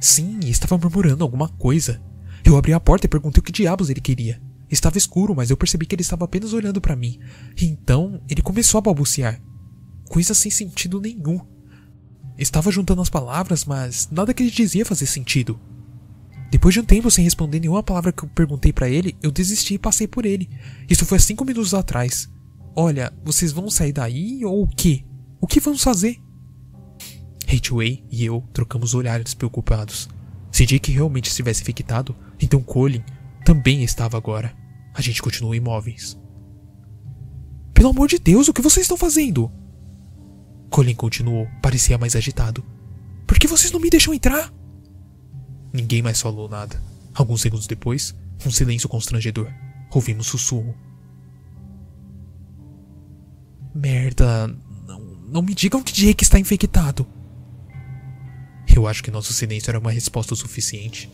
Sim, 0.00 0.40
estava 0.44 0.78
murmurando 0.78 1.22
alguma 1.22 1.46
coisa. 1.46 2.02
Eu 2.42 2.56
abri 2.56 2.72
a 2.72 2.80
porta 2.80 3.04
e 3.04 3.08
perguntei 3.08 3.38
o 3.38 3.42
que 3.42 3.52
diabos 3.52 3.90
ele 3.90 4.00
queria. 4.00 4.40
Estava 4.70 4.96
escuro, 4.96 5.34
mas 5.34 5.50
eu 5.50 5.58
percebi 5.58 5.84
que 5.84 5.94
ele 5.94 6.00
estava 6.00 6.24
apenas 6.24 6.54
olhando 6.54 6.80
para 6.80 6.96
mim. 6.96 7.18
Então, 7.60 8.22
ele 8.30 8.40
começou 8.40 8.78
a 8.78 8.80
balbuciar. 8.80 9.42
Coisa 10.08 10.32
sem 10.32 10.50
sentido 10.50 10.98
nenhum. 10.98 11.38
Estava 12.38 12.72
juntando 12.72 13.02
as 13.02 13.10
palavras, 13.10 13.66
mas 13.66 14.08
nada 14.10 14.32
que 14.32 14.42
ele 14.42 14.50
dizia 14.50 14.86
fazia 14.86 15.06
sentido. 15.06 15.60
Depois 16.50 16.72
de 16.72 16.80
um 16.80 16.84
tempo 16.84 17.10
sem 17.10 17.24
responder 17.24 17.60
nenhuma 17.60 17.82
palavra 17.82 18.10
que 18.10 18.24
eu 18.24 18.28
perguntei 18.28 18.72
para 18.72 18.88
ele, 18.88 19.14
eu 19.22 19.30
desisti 19.30 19.74
e 19.74 19.78
passei 19.78 20.08
por 20.08 20.24
ele. 20.24 20.48
Isso 20.88 21.04
foi 21.04 21.18
há 21.18 21.20
cinco 21.20 21.44
minutos 21.44 21.74
atrás. 21.74 22.28
Olha, 22.76 23.12
vocês 23.24 23.52
vão 23.52 23.70
sair 23.70 23.92
daí 23.92 24.44
ou 24.44 24.62
o 24.62 24.66
quê? 24.68 25.04
O 25.40 25.46
que 25.46 25.60
vamos 25.60 25.82
fazer? 25.82 26.20
Hateway 27.46 28.04
e 28.10 28.24
eu 28.24 28.42
trocamos 28.52 28.94
olhares 28.94 29.34
preocupados. 29.34 30.08
Se 30.50 30.66
Jake 30.66 30.90
realmente 30.90 31.28
estivesse 31.28 31.62
infectado, 31.62 32.16
então 32.40 32.62
Colin 32.62 33.04
também 33.44 33.82
estava 33.82 34.16
agora. 34.16 34.54
A 34.94 35.00
gente 35.00 35.22
continuou 35.22 35.54
imóveis. 35.54 36.18
Pelo 37.72 37.90
amor 37.90 38.08
de 38.08 38.18
Deus, 38.18 38.48
o 38.48 38.52
que 38.52 38.62
vocês 38.62 38.84
estão 38.84 38.96
fazendo? 38.96 39.50
Colin 40.70 40.94
continuou, 40.94 41.46
parecia 41.62 41.98
mais 41.98 42.16
agitado. 42.16 42.64
Por 43.26 43.38
que 43.38 43.46
vocês 43.46 43.72
não 43.72 43.80
me 43.80 43.90
deixam 43.90 44.14
entrar? 44.14 44.52
Ninguém 45.72 46.02
mais 46.02 46.20
falou 46.20 46.48
nada. 46.48 46.80
Alguns 47.14 47.40
segundos 47.40 47.66
depois, 47.66 48.14
um 48.46 48.50
silêncio 48.50 48.88
constrangedor. 48.88 49.52
Ouvimos 49.92 50.26
sussurro. 50.26 50.74
Merda. 53.74 54.46
Não, 54.86 55.00
não 55.00 55.42
me 55.42 55.54
digam 55.54 55.82
que 55.82 55.92
Jake 55.92 56.22
está 56.22 56.38
infectado. 56.38 57.06
Eu 58.74 58.86
acho 58.86 59.02
que 59.02 59.10
nosso 59.10 59.32
silêncio 59.32 59.70
era 59.70 59.78
uma 59.78 59.90
resposta 59.90 60.34
suficiente. 60.34 61.10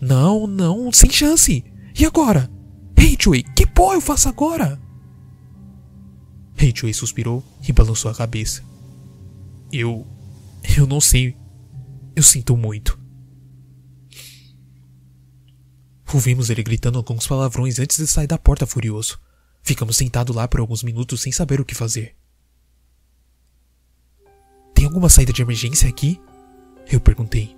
Não, 0.00 0.46
não, 0.46 0.92
sem 0.92 1.10
chance. 1.10 1.64
E 1.98 2.04
agora? 2.04 2.50
Hateway, 2.96 3.42
que 3.42 3.66
porra 3.66 3.94
eu 3.94 4.00
faço 4.00 4.28
agora? 4.28 4.80
Hateway 6.56 6.92
suspirou 6.92 7.42
e 7.66 7.72
balançou 7.72 8.10
a 8.10 8.14
cabeça. 8.14 8.62
Eu. 9.72 10.06
Eu 10.76 10.86
não 10.86 11.00
sei. 11.00 11.36
Eu 12.14 12.22
sinto 12.22 12.56
muito. 12.56 12.98
Ouvimos 16.12 16.48
ele 16.50 16.62
gritando 16.62 16.98
alguns 16.98 17.26
palavrões 17.26 17.78
antes 17.78 17.98
de 17.98 18.06
sair 18.06 18.26
da 18.26 18.38
porta 18.38 18.66
furioso. 18.66 19.20
Ficamos 19.68 19.98
sentados 19.98 20.34
lá 20.34 20.48
por 20.48 20.60
alguns 20.60 20.82
minutos 20.82 21.20
sem 21.20 21.30
saber 21.30 21.60
o 21.60 21.64
que 21.64 21.74
fazer. 21.74 22.16
Tem 24.74 24.86
alguma 24.86 25.10
saída 25.10 25.30
de 25.30 25.42
emergência 25.42 25.86
aqui? 25.86 26.18
Eu 26.90 26.98
perguntei. 26.98 27.54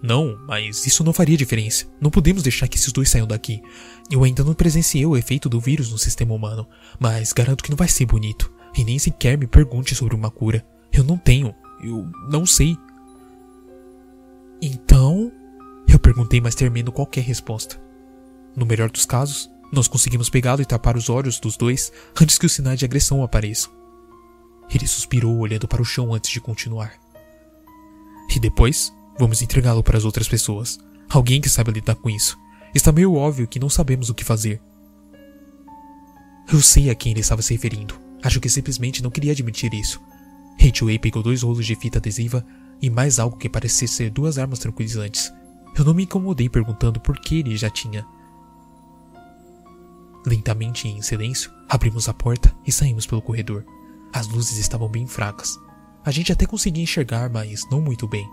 Não, 0.00 0.38
mas 0.46 0.86
isso 0.86 1.02
não 1.02 1.12
faria 1.12 1.36
diferença. 1.36 1.86
Não 2.00 2.08
podemos 2.08 2.40
deixar 2.40 2.68
que 2.68 2.78
esses 2.78 2.92
dois 2.92 3.10
saiam 3.10 3.26
daqui. 3.26 3.60
Eu 4.08 4.22
ainda 4.22 4.44
não 4.44 4.54
presenciei 4.54 5.04
o 5.04 5.16
efeito 5.16 5.48
do 5.48 5.58
vírus 5.58 5.90
no 5.90 5.98
sistema 5.98 6.32
humano, 6.32 6.68
mas 7.00 7.32
garanto 7.32 7.64
que 7.64 7.70
não 7.70 7.76
vai 7.76 7.88
ser 7.88 8.06
bonito. 8.06 8.54
E 8.78 8.84
nem 8.84 8.96
sequer 8.96 9.36
me 9.36 9.48
pergunte 9.48 9.92
sobre 9.92 10.14
uma 10.14 10.30
cura. 10.30 10.64
Eu 10.92 11.02
não 11.02 11.18
tenho. 11.18 11.52
Eu 11.82 12.08
não 12.30 12.46
sei. 12.46 12.78
Então? 14.62 15.32
Eu 15.88 15.98
perguntei, 15.98 16.40
mas 16.40 16.54
termino 16.54 16.92
qualquer 16.92 17.24
resposta. 17.24 17.82
No 18.54 18.64
melhor 18.64 18.88
dos 18.88 19.04
casos, 19.04 19.50
nós 19.74 19.88
conseguimos 19.88 20.30
pegá-lo 20.30 20.62
e 20.62 20.66
tapar 20.66 20.96
os 20.96 21.10
olhos 21.10 21.38
dos 21.38 21.56
dois 21.56 21.92
antes 22.20 22.38
que 22.38 22.46
os 22.46 22.52
sinais 22.52 22.78
de 22.78 22.84
agressão 22.84 23.22
apareçam. 23.22 23.72
Ele 24.72 24.86
suspirou 24.86 25.36
olhando 25.38 25.68
para 25.68 25.82
o 25.82 25.84
chão 25.84 26.14
antes 26.14 26.30
de 26.30 26.40
continuar. 26.40 26.92
E 28.34 28.40
depois, 28.40 28.92
vamos 29.18 29.42
entregá-lo 29.42 29.82
para 29.82 29.98
as 29.98 30.04
outras 30.04 30.28
pessoas. 30.28 30.78
Alguém 31.08 31.40
que 31.40 31.48
saiba 31.48 31.70
lidar 31.70 31.94
com 31.96 32.08
isso. 32.08 32.38
Está 32.74 32.90
meio 32.90 33.14
óbvio 33.14 33.46
que 33.46 33.60
não 33.60 33.68
sabemos 33.68 34.08
o 34.08 34.14
que 34.14 34.24
fazer. 34.24 34.60
Eu 36.52 36.60
sei 36.60 36.90
a 36.90 36.94
quem 36.94 37.12
ele 37.12 37.20
estava 37.20 37.42
se 37.42 37.52
referindo. 37.52 37.94
Acho 38.22 38.40
que 38.40 38.48
simplesmente 38.48 39.02
não 39.02 39.10
queria 39.10 39.32
admitir 39.32 39.72
isso. 39.74 40.00
Rachel 40.58 40.98
pegou 41.00 41.22
dois 41.22 41.42
rolos 41.42 41.66
de 41.66 41.74
fita 41.76 41.98
adesiva 41.98 42.44
e 42.80 42.90
mais 42.90 43.18
algo 43.18 43.36
que 43.36 43.48
parecia 43.48 43.88
ser 43.88 44.10
duas 44.10 44.38
armas 44.38 44.58
tranquilizantes. 44.58 45.32
Eu 45.76 45.84
não 45.84 45.94
me 45.94 46.04
incomodei 46.04 46.48
perguntando 46.48 47.00
por 47.00 47.18
que 47.18 47.40
ele 47.40 47.56
já 47.56 47.68
tinha. 47.70 48.06
Lentamente 50.26 50.88
e 50.88 50.92
em 50.92 51.02
silêncio, 51.02 51.50
abrimos 51.68 52.08
a 52.08 52.14
porta 52.14 52.54
e 52.66 52.72
saímos 52.72 53.06
pelo 53.06 53.22
corredor. 53.22 53.64
As 54.12 54.26
luzes 54.26 54.58
estavam 54.58 54.88
bem 54.88 55.06
fracas. 55.06 55.58
A 56.04 56.10
gente 56.10 56.32
até 56.32 56.46
conseguia 56.46 56.82
enxergar, 56.82 57.30
mas 57.30 57.62
não 57.70 57.80
muito 57.80 58.08
bem. 58.08 58.26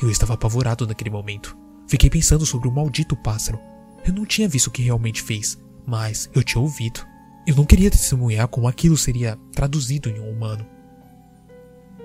Eu 0.00 0.10
estava 0.10 0.34
apavorado 0.34 0.86
naquele 0.86 1.10
momento. 1.10 1.56
Fiquei 1.86 2.08
pensando 2.08 2.46
sobre 2.46 2.68
o 2.68 2.72
maldito 2.72 3.16
pássaro. 3.16 3.58
Eu 4.04 4.12
não 4.12 4.24
tinha 4.24 4.48
visto 4.48 4.68
o 4.68 4.70
que 4.70 4.82
realmente 4.82 5.22
fez, 5.22 5.58
mas 5.86 6.30
eu 6.34 6.42
tinha 6.42 6.62
ouvido. 6.62 7.04
Eu 7.46 7.56
não 7.56 7.64
queria 7.64 7.90
testemunhar 7.90 8.46
como 8.48 8.68
aquilo 8.68 8.96
seria 8.96 9.36
traduzido 9.52 10.08
em 10.08 10.20
um 10.20 10.30
humano. 10.30 10.64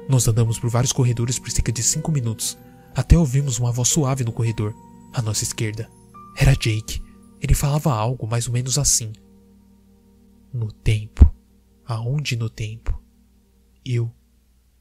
Nós 0.09 0.27
andamos 0.27 0.59
por 0.59 0.69
vários 0.69 0.91
corredores 0.91 1.39
por 1.39 1.51
cerca 1.51 1.71
de 1.71 1.81
cinco 1.83 2.12
minutos, 2.12 2.57
até 2.95 3.17
ouvimos 3.17 3.59
uma 3.59 3.71
voz 3.71 3.89
suave 3.89 4.24
no 4.24 4.31
corredor, 4.31 4.74
à 5.13 5.21
nossa 5.21 5.43
esquerda. 5.43 5.89
Era 6.38 6.53
Jake. 6.53 7.01
Ele 7.45 7.53
falava 7.53 7.93
algo 7.93 8.25
mais 8.25 8.47
ou 8.47 8.53
menos 8.53 8.79
assim. 8.79 9.13
No 10.51 10.71
tempo. 10.71 11.31
Aonde 11.85 12.35
no 12.35 12.49
tempo? 12.49 12.99
Eu. 13.85 14.11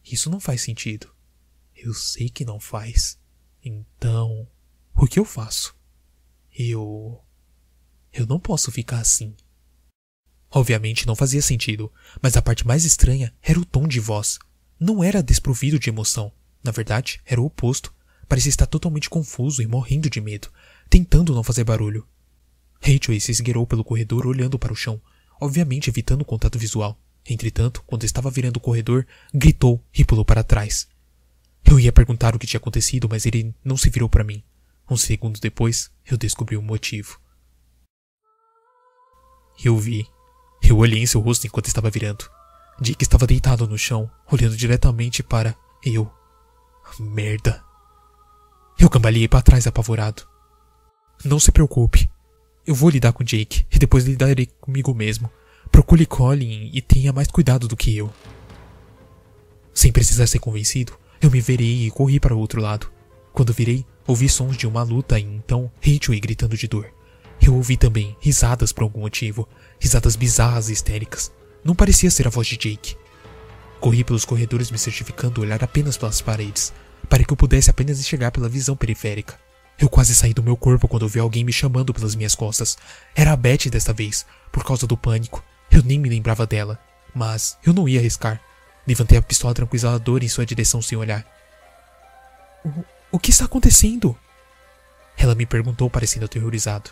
Isso 0.03 0.31
não 0.31 0.41
faz 0.41 0.63
sentido. 0.63 1.15
Eu 1.77 1.93
sei 1.93 2.31
que 2.31 2.43
não 2.43 2.59
faz. 2.59 3.21
Então. 3.63 4.49
O 4.95 5.07
que 5.07 5.19
eu 5.19 5.27
faço? 5.27 5.77
Eu. 6.59 7.23
Eu 8.11 8.27
não 8.27 8.41
posso 8.41 8.73
ficar 8.73 9.01
assim. 9.01 9.37
Obviamente 10.51 11.07
não 11.07 11.15
fazia 11.15 11.43
sentido, 11.43 11.93
mas 12.23 12.35
a 12.35 12.41
parte 12.41 12.67
mais 12.67 12.87
estranha 12.87 13.35
era 13.43 13.61
o 13.61 13.67
tom 13.67 13.87
de 13.87 14.01
voz. 14.01 14.39
Não 14.81 15.05
era 15.05 15.23
desprovido 15.23 15.79
de 15.79 15.91
emoção. 15.91 16.33
Na 16.63 16.73
verdade, 16.73 17.21
era 17.27 17.43
o 17.43 17.45
oposto. 17.45 17.95
Parecia 18.27 18.49
estar 18.49 18.67
totalmente 18.67 19.11
confuso 19.11 19.61
e 19.61 19.67
morrendo 19.67 20.09
de 20.09 20.19
medo, 20.19 20.51
tentando 20.89 21.35
não 21.35 21.45
fazer 21.45 21.63
barulho. 21.63 22.09
Rachel 22.81 23.19
se 23.21 23.33
esgueirou 23.33 23.67
pelo 23.67 23.85
corredor 23.85 24.27
olhando 24.27 24.59
para 24.59 24.73
o 24.73 24.77
chão, 24.77 25.01
obviamente 25.41 25.89
evitando 25.89 26.23
o 26.23 26.25
contato 26.25 26.59
visual. 26.59 26.99
Entretanto, 27.29 27.83
quando 27.87 28.05
estava 28.05 28.31
virando 28.31 28.59
o 28.59 28.61
corredor, 28.61 29.07
gritou 29.33 29.83
e 29.95 30.05
pulou 30.05 30.25
para 30.25 30.45
trás. 30.45 30.87
Eu 31.65 31.81
ia 31.81 31.93
perguntar 31.93 32.37
o 32.37 32.39
que 32.39 32.47
tinha 32.47 32.59
acontecido, 32.59 33.09
mas 33.09 33.25
ele 33.25 33.55
não 33.65 33.77
se 33.77 33.89
virou 33.89 34.09
para 34.09 34.23
mim. 34.23 34.43
Um 34.89 34.97
segundo 34.97 35.41
depois, 35.41 35.91
eu 36.05 36.19
descobri 36.19 36.57
o 36.57 36.63
motivo. 36.63 37.19
Eu 39.65 39.79
vi. 39.79 40.07
Eu 40.63 40.77
olhei 40.79 41.03
em 41.03 41.07
seu 41.07 41.21
rosto 41.21 41.47
enquanto 41.47 41.67
estava 41.67 41.89
virando. 41.89 42.29
Dick 42.81 43.03
estava 43.03 43.27
deitado 43.27 43.67
no 43.67 43.79
chão, 43.79 44.11
olhando 44.31 44.57
diretamente 44.57 45.23
para 45.23 45.57
eu. 45.85 46.11
Merda. 46.99 47.65
Eu 48.79 48.91
cambaleei 48.91 49.29
para 49.29 49.43
trás 49.43 49.67
apavorado. 49.67 50.27
Não 51.25 51.39
se 51.39 51.53
preocupe. 51.53 52.11
Eu 52.67 52.75
vou 52.75 52.89
lidar 52.89 53.13
com 53.13 53.23
Jake 53.23 53.67
e 53.71 53.79
depois 53.79 54.05
lidarei 54.05 54.49
comigo 54.59 54.95
mesmo. 54.95 55.31
Procure 55.71 56.07
Colin 56.07 56.71
e 56.73 56.81
tenha 56.81 57.13
mais 57.13 57.29
cuidado 57.29 57.69
do 57.69 57.77
que 57.77 57.95
eu. 57.95 58.11
Sem 59.75 59.93
precisar 59.93 60.27
ser 60.27 60.39
convencido, 60.39 60.95
eu 61.21 61.31
me 61.31 61.43
virei 61.43 61.87
e 61.87 61.91
corri 61.91 62.19
para 62.19 62.35
o 62.35 62.39
outro 62.39 62.63
lado. 62.63 62.91
Quando 63.35 63.53
virei, 63.53 63.85
ouvi 64.07 64.31
sons 64.31 64.57
de 64.57 64.67
uma 64.67 64.83
luta 64.83 65.19
e 65.19 65.23
então 65.23 65.71
Rachel 65.85 66.19
gritando 66.21 66.57
de 66.57 66.67
dor. 66.67 66.91
Eu 67.39 67.55
ouvi 67.55 67.77
também 67.77 68.17
risadas 68.19 68.73
por 68.73 68.85
algum 68.85 69.01
motivo, 69.01 69.47
risadas 69.79 70.17
bizarras 70.17 70.71
e 70.71 70.73
histéricas. 70.73 71.31
Não 71.63 71.75
parecia 71.75 72.11
ser 72.11 72.27
a 72.27 72.31
voz 72.31 72.47
de 72.47 72.57
Jake. 72.57 72.97
Corri 73.79 74.05
pelos 74.05 74.25
corredores 74.25 74.71
me 74.71 74.79
certificando 74.79 75.43
olhar 75.43 75.63
apenas 75.63 75.99
pelas 75.99 76.23
paredes, 76.23 76.73
para 77.11 77.25
que 77.25 77.33
eu 77.33 77.37
pudesse 77.37 77.69
apenas 77.69 78.01
enxergar 78.01 78.31
pela 78.31 78.49
visão 78.49 78.75
periférica. 78.75 79.39
Eu 79.79 79.89
quase 79.89 80.15
saí 80.15 80.33
do 80.33 80.43
meu 80.43 80.57
corpo 80.57 80.87
quando 80.87 81.09
vi 81.09 81.19
alguém 81.19 81.45
me 81.45 81.53
chamando 81.53 81.93
pelas 81.93 82.15
minhas 82.15 82.35
costas. 82.35 82.79
Era 83.15 83.33
a 83.33 83.37
Betty 83.37 83.69
desta 83.69 83.93
vez, 83.93 84.25
por 84.53 84.65
causa 84.65 84.87
do 84.87 84.97
pânico. 84.97 85.45
Eu 85.71 85.83
nem 85.83 85.99
me 85.99 86.09
lembrava 86.09 86.47
dela, 86.47 86.79
mas 87.15 87.59
eu 87.65 87.73
não 87.73 87.89
ia 87.89 87.99
arriscar. 87.99 88.41
Levantei 88.87 89.19
a 89.19 89.23
pistola 89.23 89.55
tranquilizadora 89.55 90.25
em 90.25 90.29
sua 90.29 90.47
direção 90.47 90.81
sem 90.81 90.97
olhar. 90.97 91.27
O, 92.65 92.85
o 93.13 93.19
que 93.19 93.31
está 93.31 93.47
acontecendo? 93.47 94.17
Ela 95.17 95.35
me 95.35 95.47
perguntou, 95.47 95.89
parecendo 95.89 96.25
aterrorizado. 96.25 96.91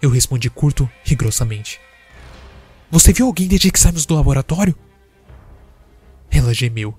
Eu 0.00 0.10
respondi 0.10 0.48
curto 0.48 0.88
e 1.08 1.14
grossamente. 1.14 1.80
Você 2.90 3.12
viu 3.12 3.26
alguém 3.26 3.48
desde 3.48 3.70
que 3.70 3.78
saímos 3.78 4.06
do 4.06 4.14
laboratório? 4.14 4.74
Ela 6.30 6.54
gemeu. 6.54 6.96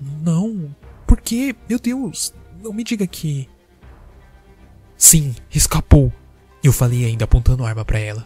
Não. 0.00 0.74
Por 1.06 1.20
quê? 1.20 1.54
Meu 1.68 1.78
Deus. 1.78 2.32
Não 2.62 2.72
me 2.72 2.84
diga 2.84 3.06
que. 3.06 3.48
Sim, 5.02 5.34
escapou. 5.52 6.12
Eu 6.62 6.72
falei 6.72 7.04
ainda 7.04 7.24
apontando 7.24 7.64
a 7.64 7.68
arma 7.68 7.84
para 7.84 7.98
ela. 7.98 8.24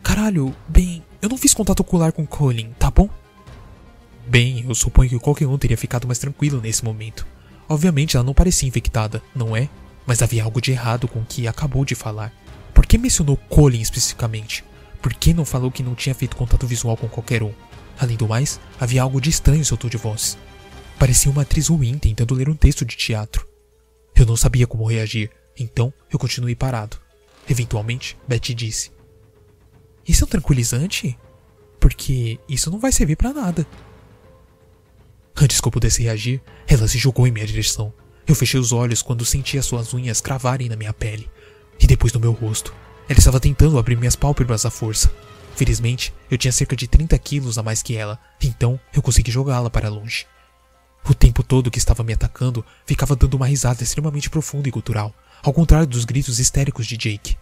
Caralho, 0.00 0.54
bem, 0.68 1.02
eu 1.20 1.28
não 1.28 1.36
fiz 1.36 1.52
contato 1.52 1.80
ocular 1.80 2.12
com 2.12 2.24
Colin, 2.24 2.72
tá 2.78 2.88
bom? 2.88 3.10
Bem, 4.28 4.64
eu 4.66 4.76
suponho 4.76 5.10
que 5.10 5.18
qualquer 5.18 5.48
um 5.48 5.58
teria 5.58 5.76
ficado 5.76 6.06
mais 6.06 6.20
tranquilo 6.20 6.60
nesse 6.60 6.84
momento. 6.84 7.26
Obviamente 7.68 8.16
ela 8.16 8.24
não 8.24 8.32
parecia 8.32 8.68
infectada, 8.68 9.20
não 9.34 9.56
é? 9.56 9.68
Mas 10.06 10.22
havia 10.22 10.44
algo 10.44 10.60
de 10.60 10.70
errado 10.70 11.08
com 11.08 11.18
o 11.18 11.26
que 11.26 11.48
acabou 11.48 11.84
de 11.84 11.96
falar. 11.96 12.32
Por 12.72 12.86
que 12.86 12.96
mencionou 12.96 13.36
Colin 13.36 13.80
especificamente? 13.80 14.64
Por 15.02 15.12
que 15.14 15.34
não 15.34 15.44
falou 15.44 15.72
que 15.72 15.82
não 15.82 15.96
tinha 15.96 16.14
feito 16.14 16.36
contato 16.36 16.64
visual 16.64 16.96
com 16.96 17.08
qualquer 17.08 17.42
um? 17.42 17.52
Além 17.98 18.16
do 18.16 18.28
mais, 18.28 18.60
havia 18.78 19.02
algo 19.02 19.20
de 19.20 19.30
estranho 19.30 19.62
em 19.62 19.64
seu 19.64 19.76
tom 19.76 19.88
de 19.88 19.96
voz. 19.96 20.38
Parecia 20.96 21.30
uma 21.30 21.42
atriz 21.42 21.66
ruim 21.66 21.98
tentando 21.98 22.36
ler 22.36 22.48
um 22.48 22.54
texto 22.54 22.84
de 22.84 22.96
teatro. 22.96 23.48
Eu 24.14 24.24
não 24.24 24.36
sabia 24.36 24.66
como 24.66 24.86
reagir, 24.86 25.28
então 25.58 25.92
eu 26.10 26.18
continuei 26.18 26.54
parado. 26.54 26.98
Eventualmente, 27.48 28.16
Betty 28.26 28.54
disse: 28.54 28.90
Isso 30.06 30.24
é 30.24 30.26
um 30.26 30.30
tranquilizante? 30.30 31.18
Porque 31.78 32.38
isso 32.48 32.70
não 32.70 32.78
vai 32.78 32.92
servir 32.92 33.16
para 33.16 33.32
nada. 33.32 33.66
Antes 35.36 35.60
que 35.60 35.68
eu 35.68 35.72
pudesse 35.72 36.02
reagir, 36.02 36.40
ela 36.66 36.88
se 36.88 36.98
jogou 36.98 37.26
em 37.26 37.30
minha 37.30 37.46
direção. 37.46 37.92
Eu 38.26 38.34
fechei 38.34 38.58
os 38.58 38.72
olhos 38.72 39.02
quando 39.02 39.24
senti 39.24 39.58
as 39.58 39.66
suas 39.66 39.92
unhas 39.94 40.20
cravarem 40.20 40.68
na 40.68 40.76
minha 40.76 40.92
pele 40.92 41.30
e 41.78 41.86
depois 41.86 42.12
no 42.12 42.20
meu 42.20 42.32
rosto. 42.32 42.74
Ela 43.08 43.18
estava 43.18 43.38
tentando 43.38 43.78
abrir 43.78 43.96
minhas 43.96 44.16
pálpebras 44.16 44.64
à 44.66 44.70
força. 44.70 45.12
Felizmente, 45.54 46.12
eu 46.30 46.36
tinha 46.36 46.52
cerca 46.52 46.74
de 46.74 46.88
30 46.88 47.16
quilos 47.18 47.56
a 47.56 47.62
mais 47.62 47.82
que 47.82 47.96
ela, 47.96 48.18
então 48.42 48.80
eu 48.92 49.00
consegui 49.00 49.30
jogá-la 49.30 49.70
para 49.70 49.88
longe. 49.88 50.26
O 51.08 51.14
tempo 51.14 51.42
todo 51.42 51.70
que 51.70 51.78
estava 51.78 52.02
me 52.02 52.12
atacando, 52.12 52.64
ficava 52.84 53.14
dando 53.14 53.34
uma 53.34 53.46
risada 53.46 53.82
extremamente 53.82 54.28
profunda 54.28 54.68
e 54.68 54.72
cultural, 54.72 55.14
ao 55.42 55.52
contrário 55.52 55.86
dos 55.86 56.04
gritos 56.04 56.38
histéricos 56.38 56.86
de 56.86 56.96
Jake. 56.96 57.36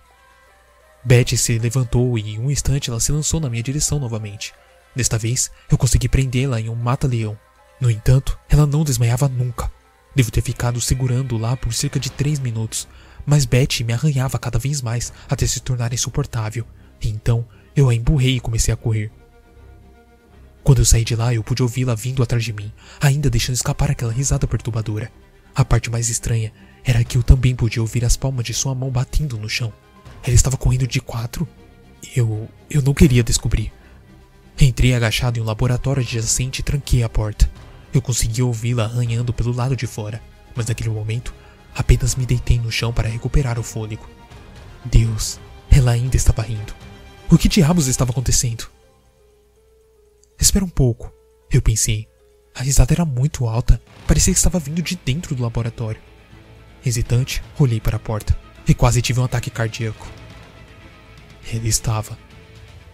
Betty 1.05 1.37
se 1.37 1.59
levantou 1.59 2.19
e 2.19 2.35
em 2.35 2.39
um 2.39 2.51
instante 2.51 2.89
ela 2.89 3.01
se 3.01 3.13
lançou 3.13 3.39
na 3.39 3.51
minha 3.51 3.63
direção 3.63 3.99
novamente. 3.99 4.55
Desta 4.97 5.19
vez, 5.19 5.51
eu 5.71 5.77
consegui 5.77 6.09
prendê-la 6.09 6.61
em 6.61 6.69
um 6.69 6.75
mata-leão. 6.75 7.39
No 7.81 7.91
entanto, 7.91 8.39
ela 8.49 8.67
não 8.67 8.85
desmaiava 8.85 9.29
nunca. 9.29 9.71
Devo 10.15 10.31
ter 10.31 10.41
ficado 10.41 10.81
segurando 10.81 11.37
lá 11.37 11.57
por 11.57 11.75
cerca 11.75 11.99
de 11.99 12.11
três 12.11 12.39
minutos, 12.39 12.87
mas 13.27 13.45
Betty 13.45 13.85
me 13.85 13.93
arranhava 13.93 14.39
cada 14.39 14.59
vez 14.59 14.81
mais 14.81 15.13
até 15.29 15.47
se 15.47 15.61
tornar 15.61 15.93
insuportável. 15.93 16.65
E 17.03 17.09
então, 17.09 17.47
eu 17.75 17.89
a 17.89 17.95
emburrei 17.95 18.37
e 18.37 18.41
comecei 18.41 18.73
a 18.73 18.77
correr. 18.77 19.11
Quando 20.63 20.79
eu 20.79 20.85
saí 20.85 21.05
de 21.05 21.15
lá, 21.15 21.35
eu 21.35 21.43
pude 21.43 21.63
ouvi-la 21.63 21.95
vindo 21.95 22.23
atrás 22.23 22.43
de 22.43 22.53
mim, 22.53 22.73
ainda 23.01 23.29
deixando 23.29 23.57
escapar 23.57 23.91
aquela 23.91 24.13
risada 24.13 24.47
perturbadora. 24.47 25.13
A 25.55 25.65
parte 25.65 25.91
mais 25.91 26.09
estranha 26.09 26.53
era 26.85 27.03
que 27.03 27.17
eu 27.17 27.23
também 27.23 27.55
podia 27.55 27.83
ouvir 27.83 28.05
as 28.05 28.17
palmas 28.17 28.45
de 28.45 28.53
sua 28.53 28.75
mão 28.75 28.91
batendo 28.91 29.39
no 29.39 29.49
chão. 29.49 29.73
Ela 30.23 30.35
estava 30.35 30.57
correndo 30.57 30.87
de 30.87 31.01
quatro? 31.01 31.49
Eu. 32.15 32.49
eu 32.71 32.83
não 32.83 32.95
queria 32.95 33.23
descobrir. 33.23 33.73
Entrei 34.61 34.95
agachado 34.95 35.39
em 35.39 35.43
um 35.43 35.47
laboratório 35.47 36.03
adjacente 36.03 36.61
e 36.61 36.65
tranquei 36.65 37.03
a 37.03 37.09
porta. 37.09 37.51
Eu 37.93 38.03
consegui 38.03 38.43
ouvi-la 38.43 38.85
arranhando 38.85 39.33
pelo 39.33 39.53
lado 39.53 39.75
de 39.75 39.87
fora, 39.87 40.23
mas 40.55 40.67
naquele 40.67 40.91
momento, 40.91 41.35
Apenas 41.75 42.15
me 42.15 42.25
deitei 42.25 42.59
no 42.59 42.71
chão 42.71 42.93
para 42.93 43.09
recuperar 43.09 43.59
o 43.59 43.63
fôlego. 43.63 44.09
Deus, 44.85 45.41
ela 45.71 45.91
ainda 45.91 46.17
estava 46.17 46.43
rindo. 46.43 46.73
O 47.31 47.37
que 47.37 47.49
diabos 47.49 47.89
estava 47.89 48.13
acontecendo? 48.13 48.71
Espera 50.39 50.65
um 50.65 50.69
pouco, 50.69 51.13
eu 51.51 51.61
pensei. 51.61 52.07
A 52.55 52.63
risada 52.63 52.95
era 52.95 53.05
muito 53.05 53.47
alta, 53.47 53.83
parecia 54.07 54.33
que 54.33 54.39
estava 54.39 54.61
vindo 54.61 54.83
de 54.83 54.95
dentro 55.05 55.35
do 55.35 55.43
laboratório. 55.43 56.01
Hesitante, 56.85 57.43
olhei 57.59 57.81
para 57.81 57.97
a 57.97 58.01
porta 58.01 58.37
e 58.69 58.75
quase 58.75 59.01
tive 59.01 59.21
um 59.21 59.25
ataque 59.25 59.51
cardíaco. 59.51 60.07
Ele 61.53 61.69
estava. 61.69 62.19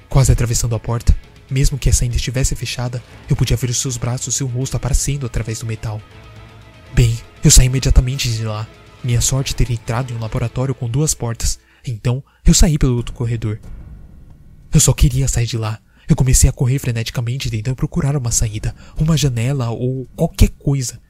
Quase 0.08 0.32
atravessando 0.32 0.74
a 0.74 0.78
porta, 0.78 1.16
mesmo 1.50 1.78
que 1.78 1.88
essa 1.88 2.04
ainda 2.04 2.16
estivesse 2.16 2.54
fechada, 2.54 3.02
eu 3.28 3.36
podia 3.36 3.56
ver 3.56 3.70
os 3.70 3.78
seus 3.78 3.96
braços 3.96 4.34
e 4.34 4.36
seu 4.38 4.46
rosto 4.46 4.76
aparecendo 4.76 5.26
através 5.26 5.60
do 5.60 5.66
metal. 5.66 6.00
Bem, 6.94 7.18
eu 7.42 7.50
saí 7.50 7.66
imediatamente 7.66 8.30
de 8.32 8.44
lá. 8.44 8.66
Minha 9.02 9.20
sorte 9.20 9.54
ter 9.54 9.70
entrado 9.70 10.12
em 10.12 10.16
um 10.16 10.20
laboratório 10.20 10.74
com 10.74 10.88
duas 10.88 11.14
portas, 11.14 11.58
então 11.86 12.22
eu 12.44 12.52
saí 12.52 12.78
pelo 12.78 12.96
outro 12.96 13.14
corredor. 13.14 13.58
Eu 14.72 14.80
só 14.80 14.92
queria 14.92 15.26
sair 15.26 15.46
de 15.46 15.56
lá. 15.56 15.80
Eu 16.08 16.16
comecei 16.16 16.50
a 16.50 16.52
correr 16.52 16.78
freneticamente 16.78 17.50
tentando 17.50 17.76
procurar 17.76 18.16
uma 18.16 18.30
saída, 18.30 18.74
uma 18.98 19.16
janela 19.16 19.70
ou 19.70 20.06
qualquer 20.16 20.50
coisa. 20.50 21.00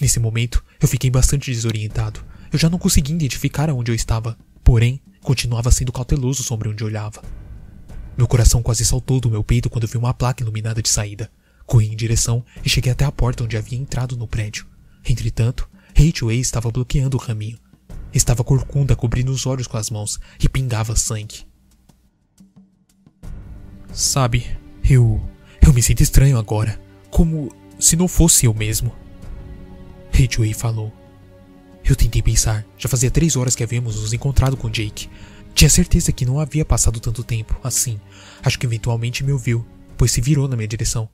Nesse 0.00 0.20
momento, 0.20 0.62
eu 0.80 0.86
fiquei 0.86 1.10
bastante 1.10 1.50
desorientado. 1.50 2.24
Eu 2.52 2.58
já 2.58 2.68
não 2.68 2.78
conseguia 2.78 3.14
identificar 3.14 3.70
aonde 3.70 3.90
eu 3.90 3.94
estava, 3.94 4.36
porém, 4.62 5.00
continuava 5.22 5.70
sendo 5.70 5.92
cauteloso 5.92 6.42
sobre 6.42 6.68
onde 6.68 6.84
olhava. 6.84 7.22
Meu 8.16 8.26
coração 8.26 8.62
quase 8.62 8.84
saltou 8.84 9.20
do 9.20 9.30
meu 9.30 9.44
peito 9.44 9.68
quando 9.68 9.86
vi 9.86 9.96
uma 9.96 10.14
placa 10.14 10.42
iluminada 10.42 10.80
de 10.80 10.88
saída. 10.88 11.30
Corri 11.66 11.88
em 11.88 11.96
direção 11.96 12.44
e 12.64 12.68
cheguei 12.68 12.92
até 12.92 13.04
a 13.04 13.12
porta 13.12 13.44
onde 13.44 13.56
havia 13.56 13.78
entrado 13.78 14.16
no 14.16 14.26
prédio. 14.26 14.66
Entretanto, 15.04 15.68
Rachel 15.94 16.30
estava 16.32 16.70
bloqueando 16.70 17.16
o 17.16 17.20
caminho. 17.20 17.58
Estava 18.12 18.44
corcunda 18.44 18.96
cobrindo 18.96 19.32
os 19.32 19.46
olhos 19.46 19.66
com 19.66 19.76
as 19.76 19.90
mãos 19.90 20.18
e 20.42 20.48
pingava 20.48 20.96
sangue. 20.96 21.46
Sabe, 23.92 24.46
eu. 24.88 25.20
Eu 25.60 25.72
me 25.72 25.82
sinto 25.82 26.02
estranho 26.02 26.38
agora. 26.38 26.80
Como 27.10 27.50
se 27.78 27.96
não 27.96 28.06
fosse 28.06 28.46
eu 28.46 28.54
mesmo. 28.54 28.94
Rachel 30.16 30.54
falou. 30.54 30.90
Eu 31.84 31.94
tentei 31.94 32.22
pensar. 32.22 32.64
Já 32.78 32.88
fazia 32.88 33.10
três 33.10 33.36
horas 33.36 33.54
que 33.54 33.62
havíamos 33.62 34.00
nos 34.00 34.14
encontrado 34.14 34.56
com 34.56 34.70
Jake. 34.70 35.10
Tinha 35.54 35.68
certeza 35.68 36.10
que 36.10 36.24
não 36.24 36.40
havia 36.40 36.64
passado 36.64 36.98
tanto 36.98 37.22
tempo 37.22 37.54
assim. 37.62 38.00
Acho 38.42 38.58
que 38.58 38.64
eventualmente 38.64 39.22
me 39.22 39.32
ouviu, 39.32 39.64
pois 39.96 40.10
se 40.10 40.22
virou 40.22 40.48
na 40.48 40.56
minha 40.56 40.66
direção. 40.66 41.08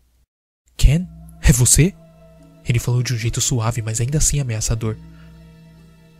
Ken? 0.77 1.07
É 1.43 1.53
você? 1.53 1.93
Ele 2.65 2.79
falou 2.79 3.03
de 3.03 3.13
um 3.13 3.19
jeito 3.19 3.41
suave, 3.41 3.83
mas 3.83 4.01
ainda 4.01 4.19
assim 4.19 4.39
ameaçador. 4.39 4.97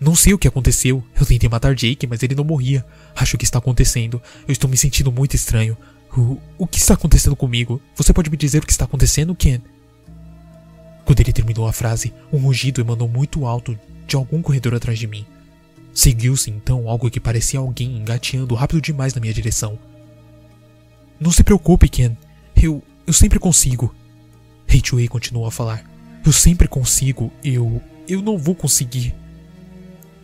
Não 0.01 0.17
sei 0.17 0.35
o 0.35 0.39
que 0.39 0.49
aconteceu. 0.49 1.05
Eu 1.15 1.25
tentei 1.25 1.49
matar 1.49 1.77
Jake, 1.77 2.07
mas 2.09 2.21
ele 2.25 2.35
não 2.35 2.43
morria. 2.43 2.85
Acho 3.15 3.39
que 3.39 3.45
está 3.45 3.59
acontecendo. 3.59 4.21
Eu 4.47 4.53
estou 4.53 4.69
me 4.69 4.77
sentindo 4.77 5.13
muito 5.13 5.37
estranho. 5.37 5.77
O, 6.17 6.37
o 6.59 6.67
que 6.67 6.79
está 6.79 6.95
acontecendo 6.95 7.37
comigo? 7.37 7.81
Você 7.95 8.13
pode 8.13 8.29
me 8.29 8.37
dizer 8.37 8.59
o 8.59 8.67
que 8.67 8.73
está 8.73 8.85
acontecendo, 8.85 9.37
Ken? 9.37 9.61
Quando 11.13 11.21
ele 11.21 11.33
terminou 11.35 11.69
a 11.69 11.75
frase, 11.75 12.11
um 12.33 12.39
rugido 12.39 12.81
emanou 12.81 13.07
muito 13.07 13.45
alto 13.45 13.79
de 14.07 14.17
algum 14.17 14.41
corredor 14.41 14.75
atrás 14.75 14.99
de 14.99 15.07
mim. 15.07 15.27
Seguiu-se 15.93 16.51
então 16.51 16.89
algo 16.89 17.11
que 17.11 17.21
parecia 17.21 17.61
alguém 17.61 17.99
engateando 17.99 18.55
rápido 18.55 18.81
demais 18.81 19.13
na 19.13 19.21
minha 19.21 19.35
direção. 19.35 19.79
Não 21.21 21.31
se 21.31 21.45
preocupe, 21.45 21.87
Ken. 21.87 22.17
Eu. 22.57 22.83
eu 23.07 23.13
sempre 23.13 23.39
consigo. 23.39 23.95
Rachel 24.67 25.07
continuou 25.11 25.47
a 25.47 25.51
falar. 25.51 25.85
Eu 26.25 26.33
sempre 26.33 26.67
consigo. 26.67 27.31
Eu. 27.45 27.83
Eu 28.09 28.23
não 28.23 28.39
vou 28.39 28.55
conseguir. 28.55 29.15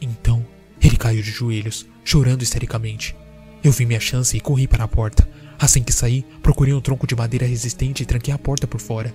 Então, 0.00 0.42
ele 0.80 0.96
caiu 0.96 1.22
de 1.22 1.30
joelhos, 1.30 1.84
chorando 2.02 2.40
histericamente. 2.40 3.14
Eu 3.62 3.72
vi 3.72 3.84
minha 3.84 4.00
chance 4.00 4.34
e 4.34 4.40
corri 4.40 4.66
para 4.66 4.84
a 4.84 4.88
porta. 4.88 5.28
Assim 5.58 5.82
que 5.82 5.92
saí, 5.92 6.24
procurei 6.42 6.72
um 6.72 6.80
tronco 6.80 7.06
de 7.06 7.14
madeira 7.14 7.44
resistente 7.44 8.04
e 8.04 8.06
tranquei 8.06 8.32
a 8.32 8.38
porta 8.38 8.66
por 8.66 8.80
fora. 8.80 9.14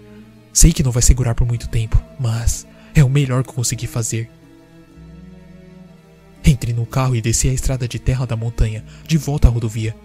Sei 0.54 0.72
que 0.72 0.84
não 0.84 0.92
vai 0.92 1.02
segurar 1.02 1.34
por 1.34 1.48
muito 1.48 1.68
tempo, 1.68 2.02
mas 2.20 2.68
é 2.94 3.04
o 3.04 3.10
melhor 3.10 3.44
que 3.44 3.52
consegui 3.52 3.88
fazer. 3.88 4.30
Entrei 6.46 6.74
no 6.74 6.86
carro 6.86 7.16
e 7.16 7.22
desci 7.22 7.50
a 7.50 7.54
estrada 7.54 7.88
de 7.88 7.98
terra 7.98 8.26
da 8.26 8.36
montanha, 8.36 8.86
de 9.08 9.18
volta 9.18 9.48
à 9.48 9.52
rodovia. 9.52 9.96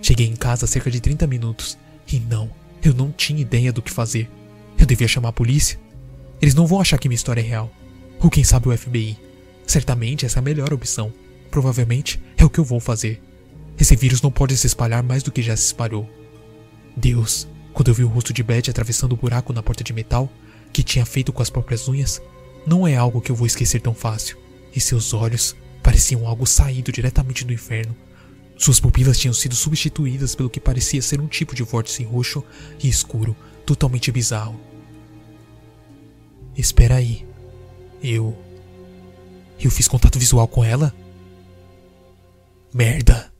Cheguei 0.00 0.26
em 0.26 0.36
casa 0.36 0.66
cerca 0.66 0.90
de 0.90 1.00
30 1.00 1.26
minutos. 1.26 1.76
E 2.06 2.20
não, 2.20 2.48
eu 2.84 2.94
não 2.94 3.10
tinha 3.10 3.40
ideia 3.40 3.72
do 3.72 3.82
que 3.82 3.90
fazer. 3.90 4.30
Eu 4.78 4.86
devia 4.86 5.08
chamar 5.08 5.30
a 5.30 5.32
polícia? 5.32 5.78
Eles 6.40 6.54
não 6.54 6.66
vão 6.66 6.80
achar 6.80 6.98
que 6.98 7.08
minha 7.08 7.16
história 7.16 7.40
é 7.40 7.44
real. 7.44 7.72
Ou 8.20 8.30
quem 8.30 8.44
sabe 8.44 8.68
o 8.68 8.76
FBI. 8.76 9.18
Certamente 9.66 10.24
essa 10.24 10.38
é 10.38 10.40
a 10.40 10.42
melhor 10.42 10.72
opção. 10.72 11.12
Provavelmente 11.50 12.22
é 12.36 12.44
o 12.44 12.50
que 12.50 12.60
eu 12.60 12.64
vou 12.64 12.78
fazer. 12.78 13.20
Esse 13.78 13.96
vírus 13.96 14.22
não 14.22 14.30
pode 14.30 14.56
se 14.56 14.66
espalhar 14.66 15.02
mais 15.02 15.22
do 15.22 15.32
que 15.32 15.42
já 15.42 15.56
se 15.56 15.66
espalhou. 15.66 16.08
Deus, 16.96 17.48
quando 17.76 17.88
eu 17.88 17.94
vi 17.94 18.04
o 18.04 18.08
rosto 18.08 18.32
de 18.32 18.42
Betty 18.42 18.70
atravessando 18.70 19.12
o 19.12 19.16
buraco 19.18 19.52
na 19.52 19.62
porta 19.62 19.84
de 19.84 19.92
metal, 19.92 20.32
que 20.72 20.82
tinha 20.82 21.04
feito 21.04 21.30
com 21.30 21.42
as 21.42 21.50
próprias 21.50 21.86
unhas, 21.86 22.22
não 22.66 22.88
é 22.88 22.96
algo 22.96 23.20
que 23.20 23.30
eu 23.30 23.36
vou 23.36 23.46
esquecer 23.46 23.82
tão 23.82 23.92
fácil. 23.92 24.38
E 24.74 24.80
seus 24.80 25.12
olhos 25.12 25.54
pareciam 25.82 26.26
algo 26.26 26.46
saído 26.46 26.90
diretamente 26.90 27.44
do 27.44 27.52
inferno. 27.52 27.94
Suas 28.56 28.80
pupilas 28.80 29.18
tinham 29.18 29.34
sido 29.34 29.54
substituídas 29.54 30.34
pelo 30.34 30.48
que 30.48 30.58
parecia 30.58 31.02
ser 31.02 31.20
um 31.20 31.26
tipo 31.26 31.54
de 31.54 31.62
vórtice 31.64 32.02
roxo 32.02 32.42
e 32.82 32.88
escuro, 32.88 33.36
totalmente 33.66 34.10
bizarro. 34.10 34.58
Espera 36.56 36.94
aí. 36.94 37.28
Eu. 38.02 38.34
Eu 39.60 39.70
fiz 39.70 39.86
contato 39.86 40.18
visual 40.18 40.48
com 40.48 40.64
ela? 40.64 40.94
Merda. 42.72 43.35